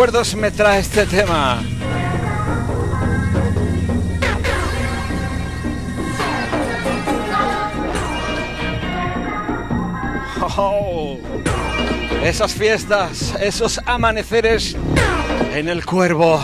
Recuerdos 0.01 0.35
me 0.35 0.49
trae 0.49 0.79
este 0.79 1.05
tema. 1.05 1.61
Oh, 10.57 11.19
esas 12.23 12.51
fiestas, 12.55 13.35
esos 13.39 13.79
amaneceres 13.85 14.75
en 15.53 15.69
el 15.69 15.85
cuervo. 15.85 16.41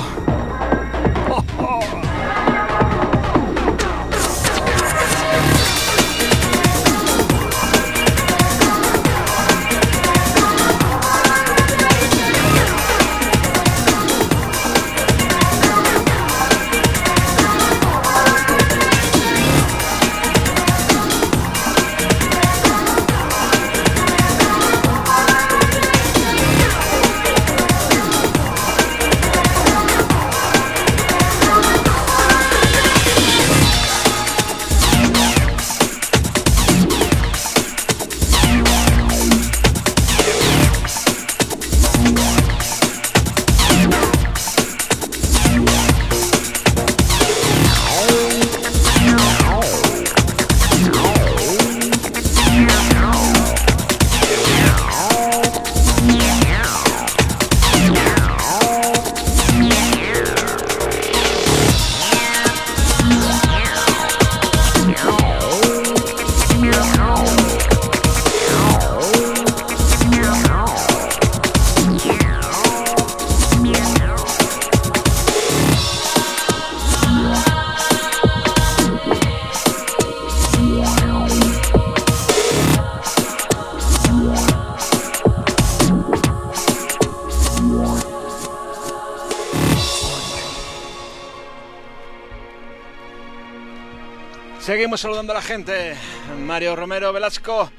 Seguimos 94.68 95.00
saludando 95.00 95.32
a 95.32 95.36
la 95.36 95.42
gente. 95.42 95.96
Mario 96.40 96.76
Romero 96.76 97.14
Velasco, 97.14 97.72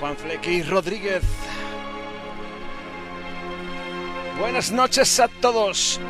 Juan 0.00 0.16
Flequi 0.16 0.62
Rodríguez. 0.62 1.22
Buenas 4.40 4.72
noches 4.72 5.20
a 5.20 5.28
todos. 5.28 6.00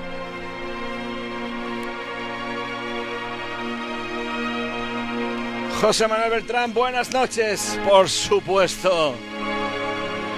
José 5.80 6.06
Manuel 6.06 6.30
Beltrán, 6.30 6.72
buenas 6.72 7.10
noches. 7.10 7.76
Por 7.84 8.08
supuesto. 8.08 9.16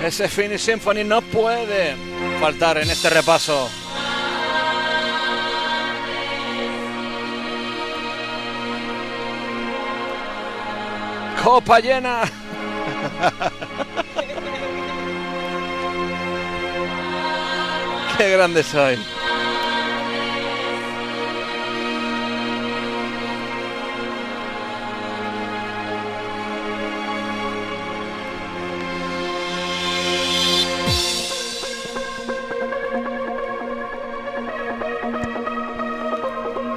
Ese 0.03 0.29
Finish 0.29 0.61
Symphony 0.61 1.05
no 1.05 1.21
puede 1.21 1.95
faltar 2.41 2.79
en 2.79 2.89
este 2.89 3.11
repaso. 3.11 3.69
Copa 11.49 11.81
llena. 11.81 12.25
Qué 18.19 18.31
grande 18.33 18.63
soy. 18.63 18.99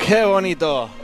Qué 0.08 0.24
bonito. 0.24 1.01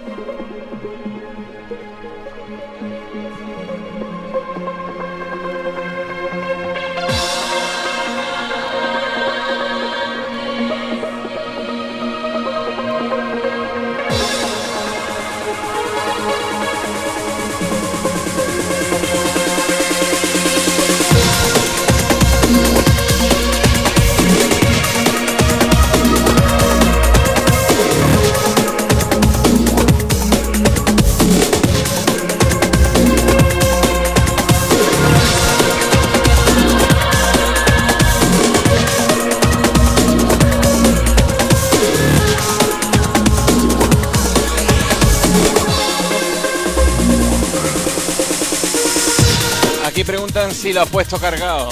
Si 50.53 50.73
lo 50.73 50.81
has 50.81 50.89
puesto 50.89 51.19
cargado. 51.19 51.69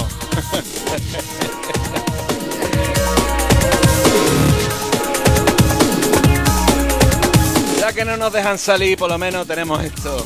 ya 7.80 7.92
que 7.92 8.04
no 8.04 8.16
nos 8.16 8.32
dejan 8.32 8.58
salir, 8.58 8.98
por 8.98 9.08
lo 9.10 9.18
menos 9.18 9.46
tenemos 9.46 9.82
esto. 9.84 10.24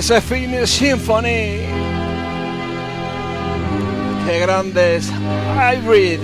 Ese 0.00 0.18
Phoenix 0.22 0.70
Symphony. 0.70 1.60
Qué 4.26 4.40
grandes. 4.40 5.12
Hybrid. 5.54 6.20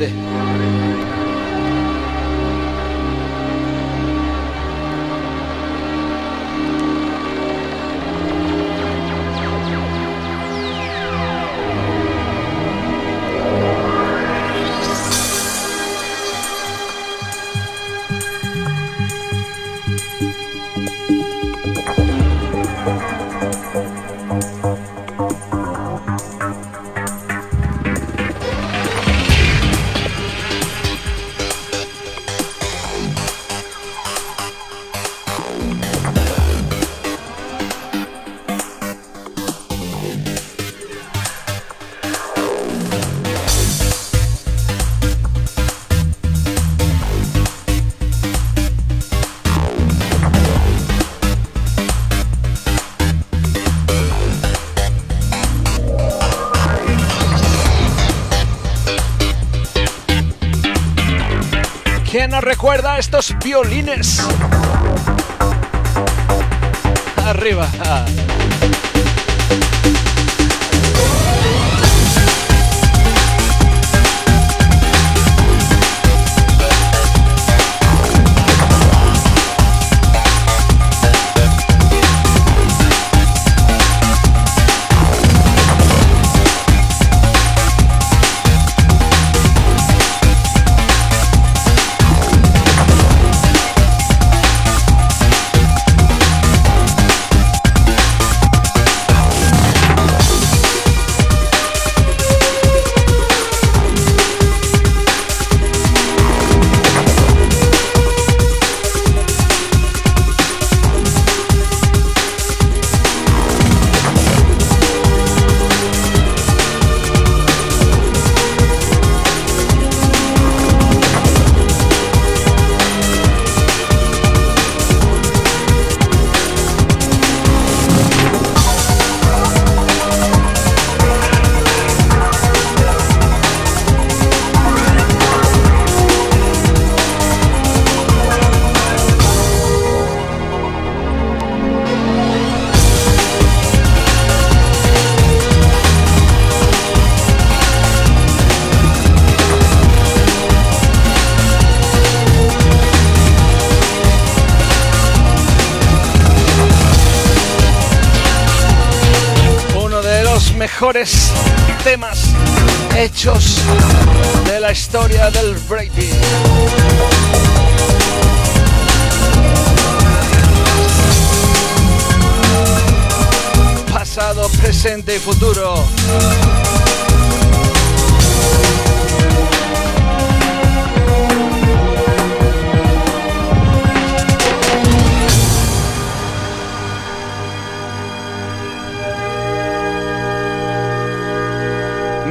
Estos 63.06 63.36
violines? 63.44 64.20
Arriba. 67.24 67.68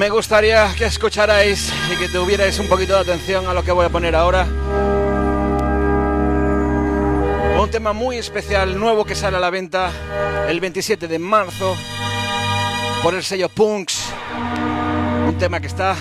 Me 0.05 0.11
gustaría 0.11 0.71
que 0.77 0.85
escucharais 0.85 1.73
y 1.91 1.97
que 1.97 2.07
tuvierais 2.07 2.59
un 2.59 2.67
poquito 2.67 2.93
de 2.93 2.99
atención 2.99 3.47
a 3.47 3.55
lo 3.55 3.63
que 3.63 3.71
voy 3.71 3.87
a 3.87 3.89
poner 3.89 4.15
ahora. 4.15 4.45
Un 7.59 7.69
tema 7.71 7.91
muy 7.91 8.19
especial, 8.19 8.79
nuevo 8.79 9.03
que 9.03 9.15
sale 9.15 9.37
a 9.37 9.39
la 9.39 9.49
venta 9.49 9.91
el 10.47 10.59
27 10.59 11.07
de 11.07 11.17
marzo 11.17 11.75
por 13.01 13.15
el 13.15 13.23
sello 13.23 13.49
Punks. 13.49 14.13
Un 15.27 15.39
tema 15.39 15.59
que 15.59 15.65
está 15.65 15.95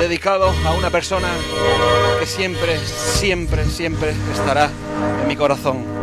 dedicado 0.00 0.52
a 0.64 0.72
una 0.72 0.90
persona 0.90 1.28
que 2.18 2.26
siempre, 2.26 2.80
siempre, 2.84 3.64
siempre 3.64 4.12
estará 4.34 4.72
en 5.22 5.28
mi 5.28 5.36
corazón. 5.36 5.95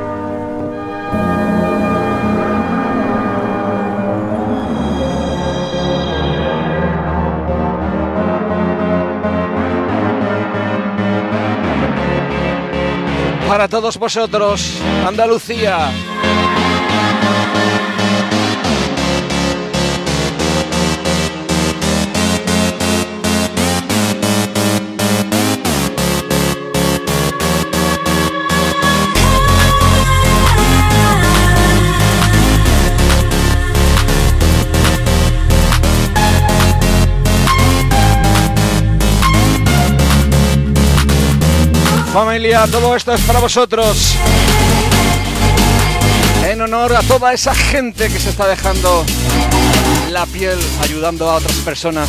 Para 13.47 13.67
todos 13.67 13.97
vosotros, 13.97 14.79
Andalucía. 15.05 15.91
Familia, 42.13 42.67
todo 42.67 42.95
esto 42.95 43.11
es 43.11 43.21
para 43.21 43.39
vosotros. 43.39 44.15
En 46.45 46.61
honor 46.61 46.95
a 46.95 47.01
toda 47.01 47.33
esa 47.33 47.55
gente 47.55 48.07
que 48.07 48.19
se 48.19 48.29
está 48.29 48.47
dejando 48.47 49.03
la 50.11 50.27
piel 50.27 50.59
ayudando 50.83 51.27
a 51.27 51.37
otras 51.37 51.55
personas. 51.57 52.07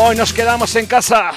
Hoy 0.00 0.14
nos 0.14 0.32
quedamos 0.32 0.76
en 0.76 0.86
casa. 0.86 1.32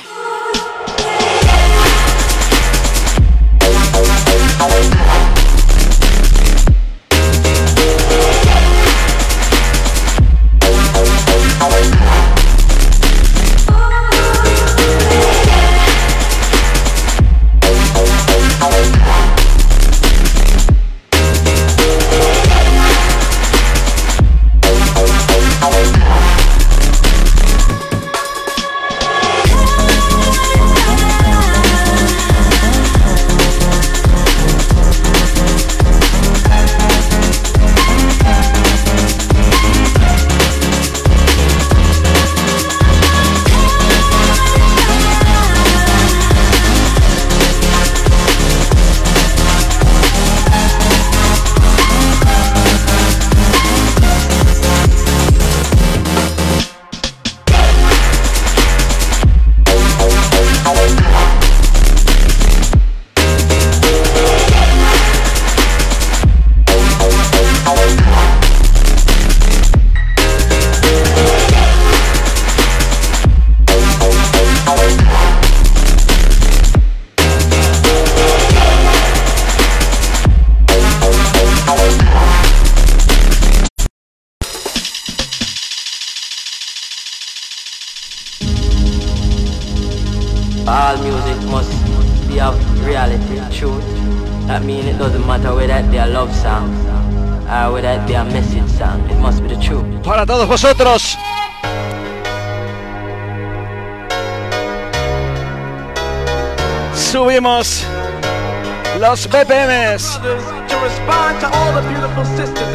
To 110.70 110.76
respond 110.84 111.40
to 111.42 111.48
all 111.52 111.74
the 111.74 111.82
beautiful 111.90 112.24
sisters 112.38 112.67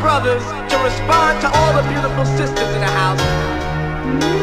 brothers 0.00 0.44
to 0.70 0.76
respond 0.84 1.40
to 1.40 1.48
all 1.52 1.72
the 1.74 1.88
beautiful 1.88 2.24
sisters 2.24 2.70
in 2.74 2.80
the 2.80 2.86
house. 2.86 4.37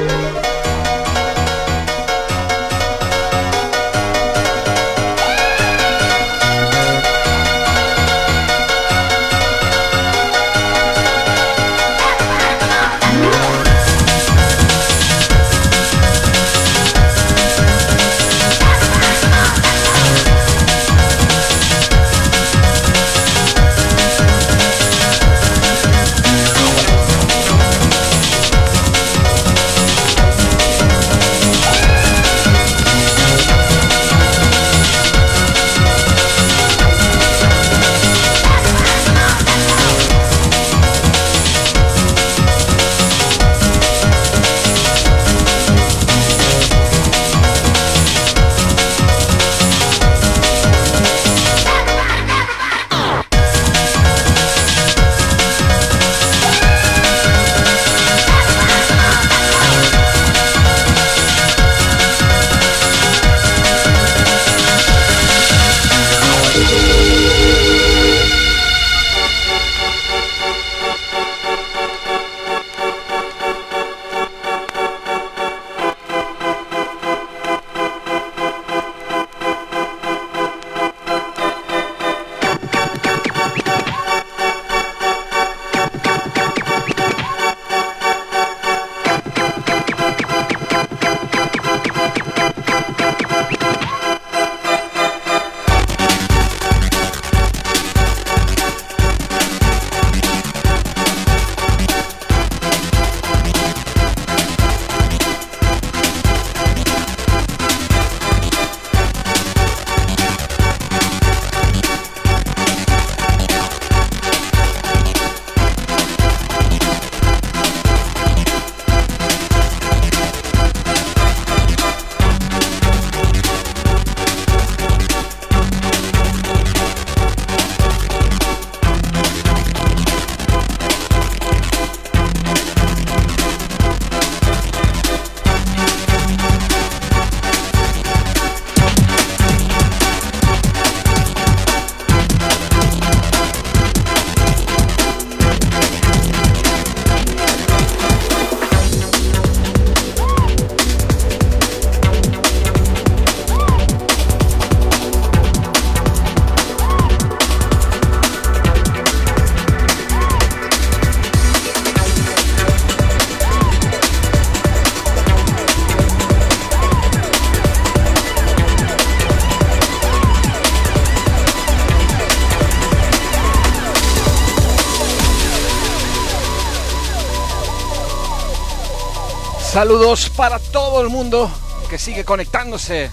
Saludos 179.85 180.31
para 180.31 180.57
todo 180.57 180.99
el 181.01 181.09
mundo 181.09 181.47
que 181.91 181.99
sigue 181.99 182.25
conectándose 182.25 183.11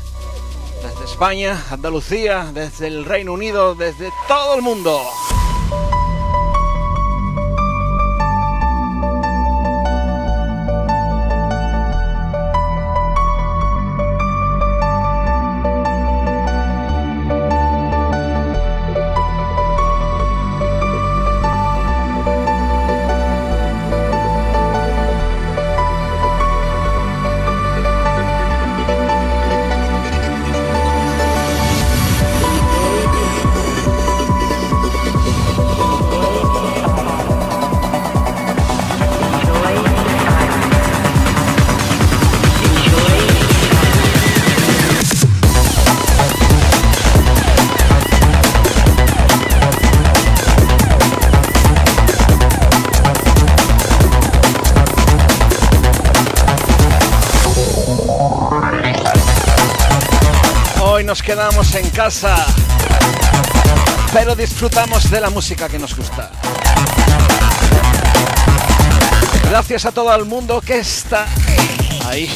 desde 0.82 1.04
España, 1.04 1.62
Andalucía, 1.70 2.50
desde 2.54 2.86
el 2.86 3.04
Reino 3.04 3.34
Unido, 3.34 3.74
desde 3.74 4.10
todo 4.26 4.54
el 4.54 4.62
mundo. 4.62 4.98
Quedamos 61.34 61.74
en 61.76 61.88
casa, 61.88 62.36
pero 64.12 64.36
disfrutamos 64.36 65.10
de 65.10 65.18
la 65.18 65.30
música 65.30 65.66
que 65.66 65.78
nos 65.78 65.96
gusta. 65.96 66.30
Gracias 69.48 69.86
a 69.86 69.92
todo 69.92 70.14
el 70.14 70.26
mundo 70.26 70.60
que 70.60 70.80
está 70.80 71.26
ahí, 72.04 72.28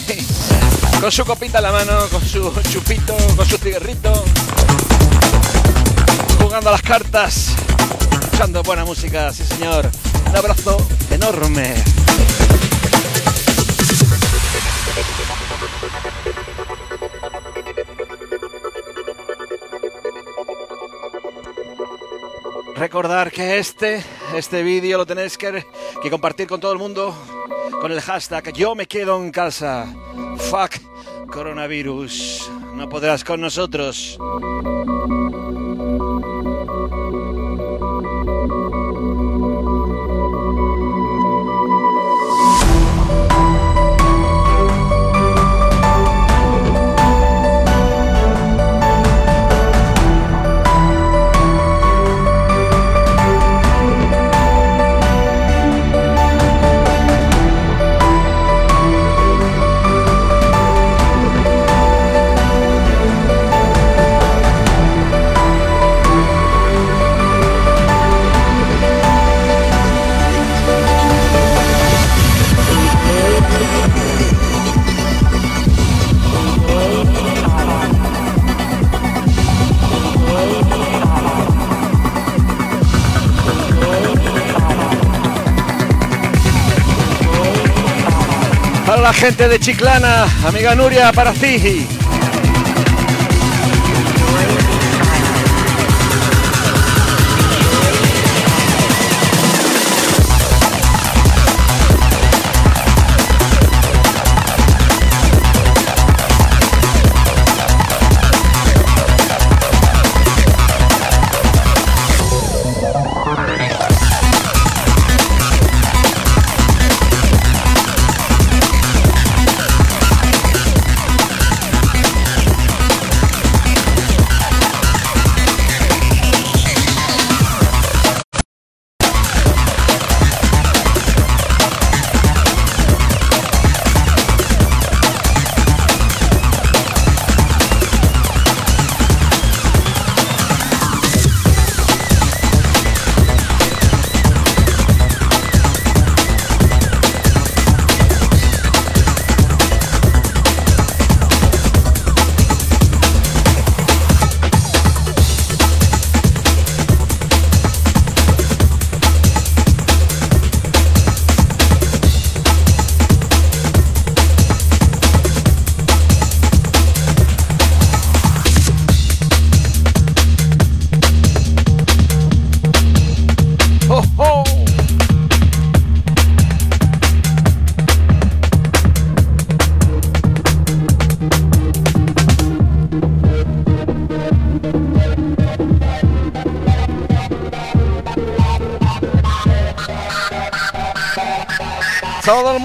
con 0.99 1.13
su 1.13 1.27
copita 1.27 1.59
en 1.59 1.65
la 1.65 1.73
mano, 1.73 1.93
con 2.11 2.23
su 2.27 2.51
chupito, 2.73 3.15
con 3.37 3.45
su 3.45 3.59
cigarrito, 3.59 4.25
jugando 6.41 6.71
a 6.71 6.73
las 6.73 6.83
cartas, 6.83 7.49
escuchando 8.23 8.63
buena 8.63 8.87
música, 8.87 9.31
sí 9.31 9.45
señor. 9.45 9.91
Un 10.31 10.37
abrazo 10.37 10.79
enorme. 11.11 11.75
Recordar 22.87 23.33
que 23.33 23.59
este, 23.59 24.01
este 24.37 24.63
vídeo 24.63 24.97
lo 24.97 25.05
tenéis 25.05 25.37
que, 25.37 25.67
que 26.01 26.09
compartir 26.09 26.47
con 26.47 26.61
todo 26.61 26.71
el 26.71 26.79
mundo 26.79 27.13
con 27.81 27.91
el 27.91 28.01
hashtag 28.01 28.53
Yo 28.53 28.77
me 28.77 28.87
quedo 28.87 29.21
en 29.21 29.33
casa. 29.33 29.93
Fuck 30.39 30.77
coronavirus. 31.27 32.49
No 32.77 32.89
podrás 32.89 33.25
con 33.25 33.41
nosotros. 33.41 34.17
La 89.07 89.13
gente 89.13 89.47
de 89.47 89.61
Chiclana, 89.61 90.27
amiga 90.49 90.75
Nuria, 90.75 91.13
para 91.13 91.33
ti. 91.33 91.87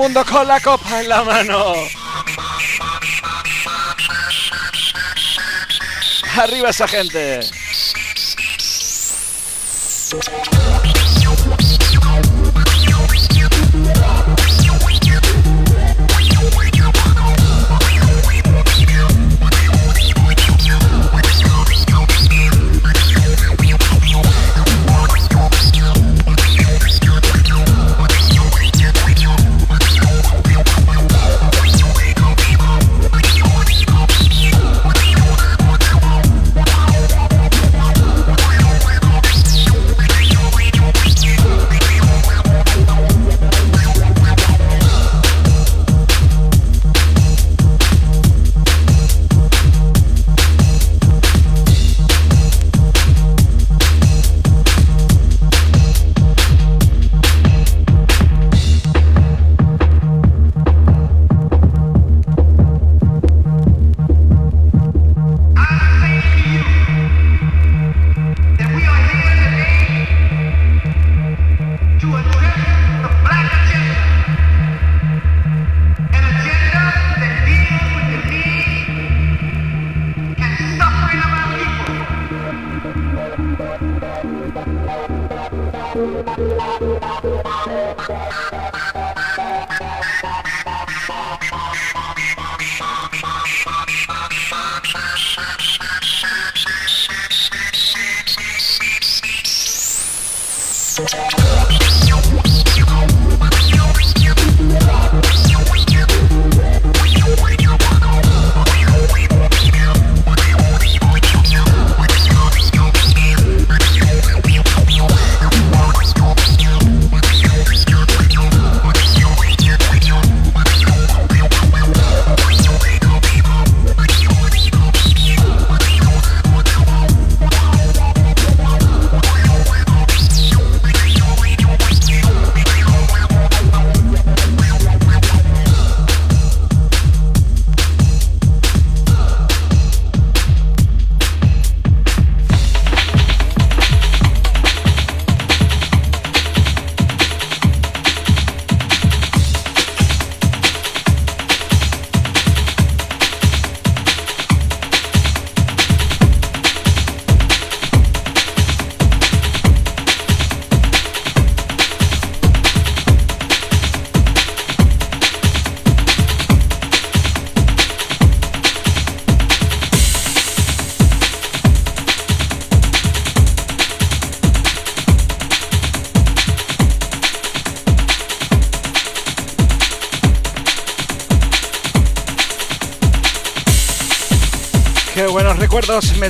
Mundo 0.01 0.25
con 0.25 0.47
la 0.47 0.59
copa 0.59 0.99
en 0.99 1.09
la 1.09 1.23
mano. 1.23 1.75
Arriba 6.39 6.69
esa 6.69 6.87
gente. 6.87 7.41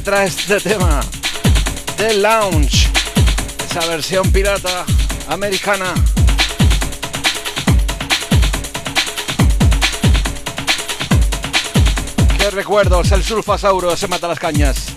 Trae 0.01 0.27
este 0.27 0.59
tema. 0.59 1.01
The 1.97 2.15
Lounge. 2.15 2.89
Esa 3.69 3.85
versión 3.87 4.31
pirata 4.31 4.85
americana. 5.27 5.93
Qué 12.37 12.49
recuerdos, 12.49 13.11
el 13.11 13.23
sulfasauro 13.23 13.95
se 13.95 14.07
mata 14.07 14.27
las 14.27 14.39
cañas. 14.39 14.90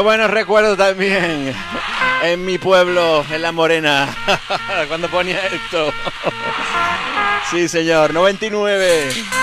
Buenos 0.00 0.30
recuerdos 0.30 0.78
también 0.78 1.54
en 2.22 2.44
mi 2.44 2.58
pueblo, 2.58 3.24
en 3.30 3.42
La 3.42 3.52
Morena, 3.52 4.08
cuando 4.88 5.08
ponía 5.08 5.38
esto. 5.46 5.92
Sí, 7.50 7.68
señor, 7.68 8.12
99. 8.14 9.39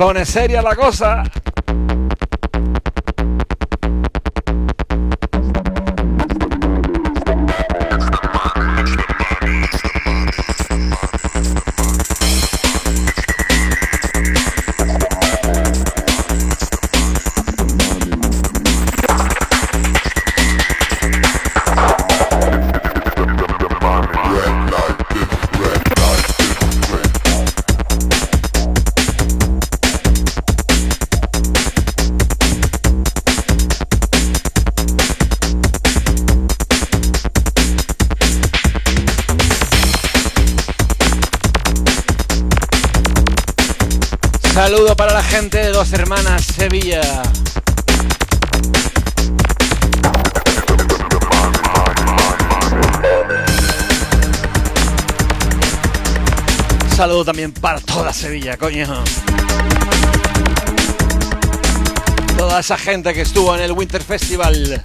Pone 0.00 0.24
seria 0.24 0.62
la 0.62 0.74
cosa. 0.74 1.22
También 57.30 57.52
para 57.52 57.78
toda 57.78 58.12
Sevilla, 58.12 58.56
coño. 58.56 59.04
Toda 62.36 62.58
esa 62.58 62.76
gente 62.76 63.14
que 63.14 63.20
estuvo 63.20 63.54
en 63.54 63.62
el 63.62 63.70
Winter 63.70 64.02
Festival. 64.02 64.82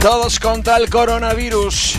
Todos 0.00 0.40
contra 0.40 0.78
el 0.78 0.90
coronavirus. 0.90 1.94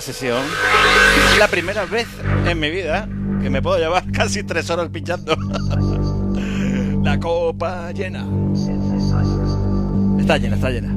la 0.00 0.06
sesión. 0.06 0.42
Es 1.30 1.38
la 1.38 1.46
primera 1.48 1.84
vez 1.84 2.06
en 2.46 2.58
mi 2.58 2.70
vida 2.70 3.06
que 3.42 3.50
me 3.50 3.60
puedo 3.60 3.76
llevar 3.76 4.10
casi 4.12 4.42
tres 4.42 4.70
horas 4.70 4.88
pinchando. 4.88 5.36
la 7.04 7.20
copa 7.20 7.92
llena. 7.92 8.24
Está 10.18 10.38
llena, 10.38 10.56
está 10.56 10.70
llena. 10.70 10.94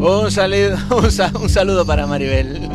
Un 0.00 0.30
saludo, 0.30 0.78
un 1.40 1.48
saludo 1.48 1.86
para 1.86 2.06
Maribel. 2.08 2.68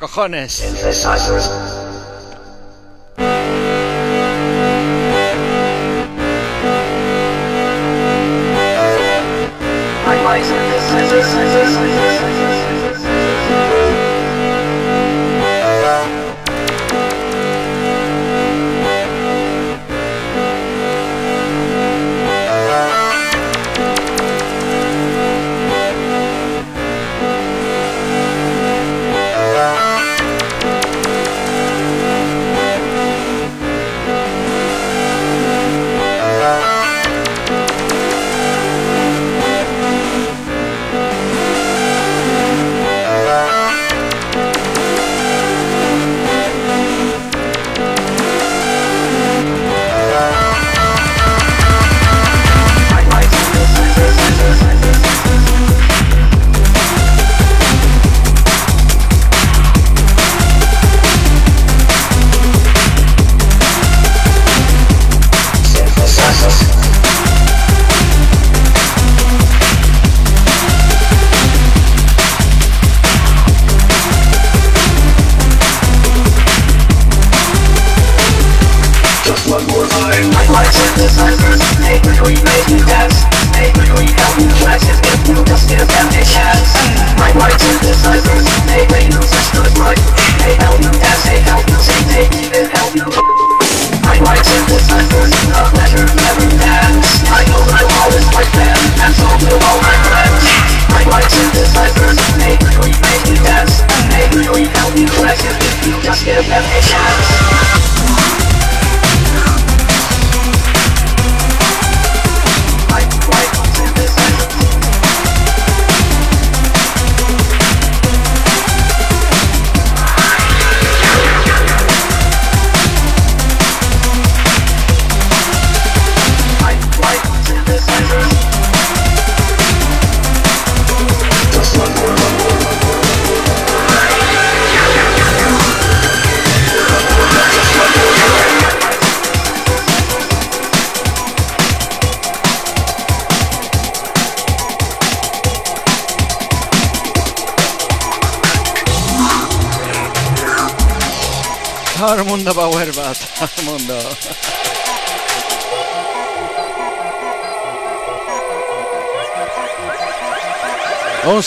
cojones. 0.00 0.62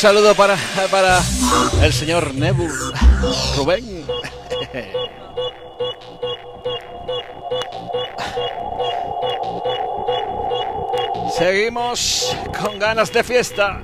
saludo 0.04 0.36
para, 0.36 0.58
para 0.92 1.22
el 1.82 1.94
señor 1.94 2.36
Nebu 2.36 2.68
Rubén. 3.56 4.06
Seguimos 11.38 12.36
con 12.62 12.80
ganas 12.80 13.14
de 13.14 13.24
fiesta. 13.24 13.82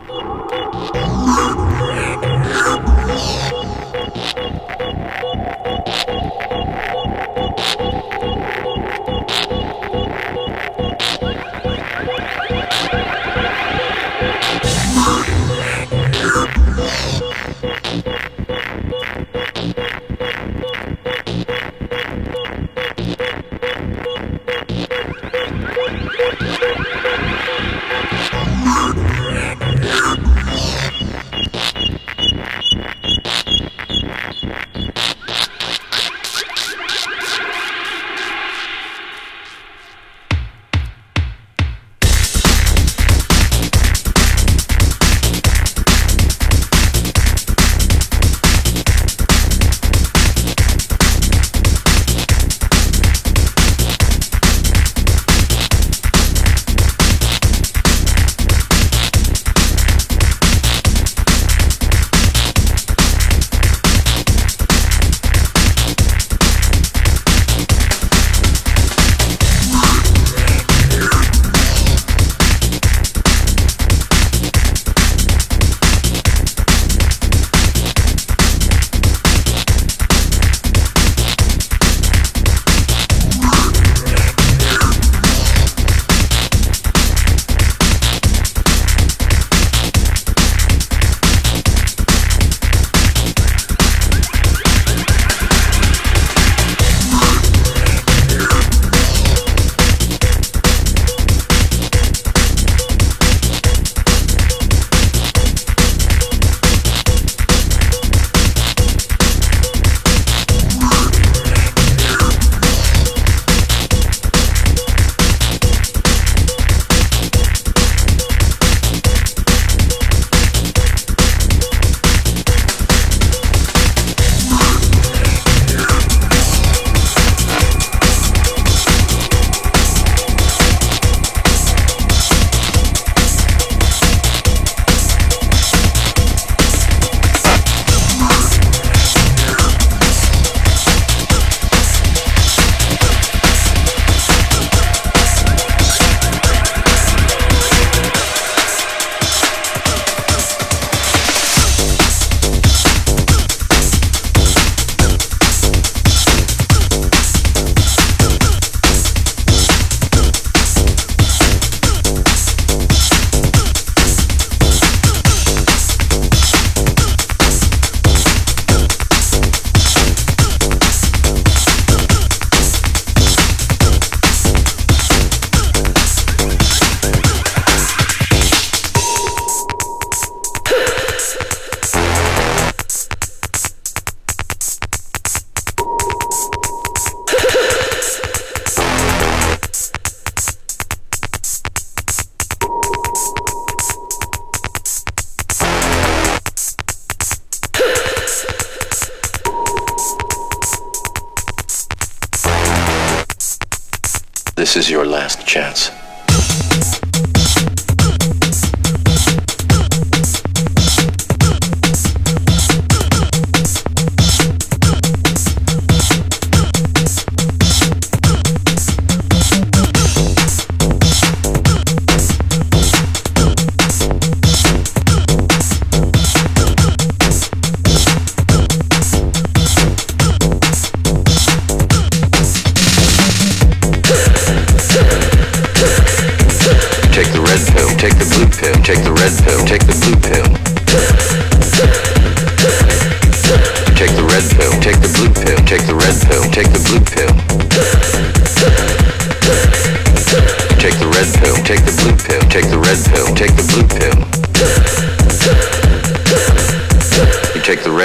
This 204.70 204.86
is 204.86 204.92
your 204.92 205.04
last 205.04 205.48
chance. 205.48 205.99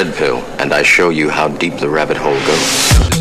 red 0.04 0.14
pill, 0.16 0.38
and 0.58 0.72
I 0.72 0.82
show 0.82 1.10
you 1.10 1.30
how 1.30 1.48
deep 1.48 1.78
the 1.78 1.88
rabbit 1.88 2.16
hole 2.16 2.38
goes. 2.46 3.13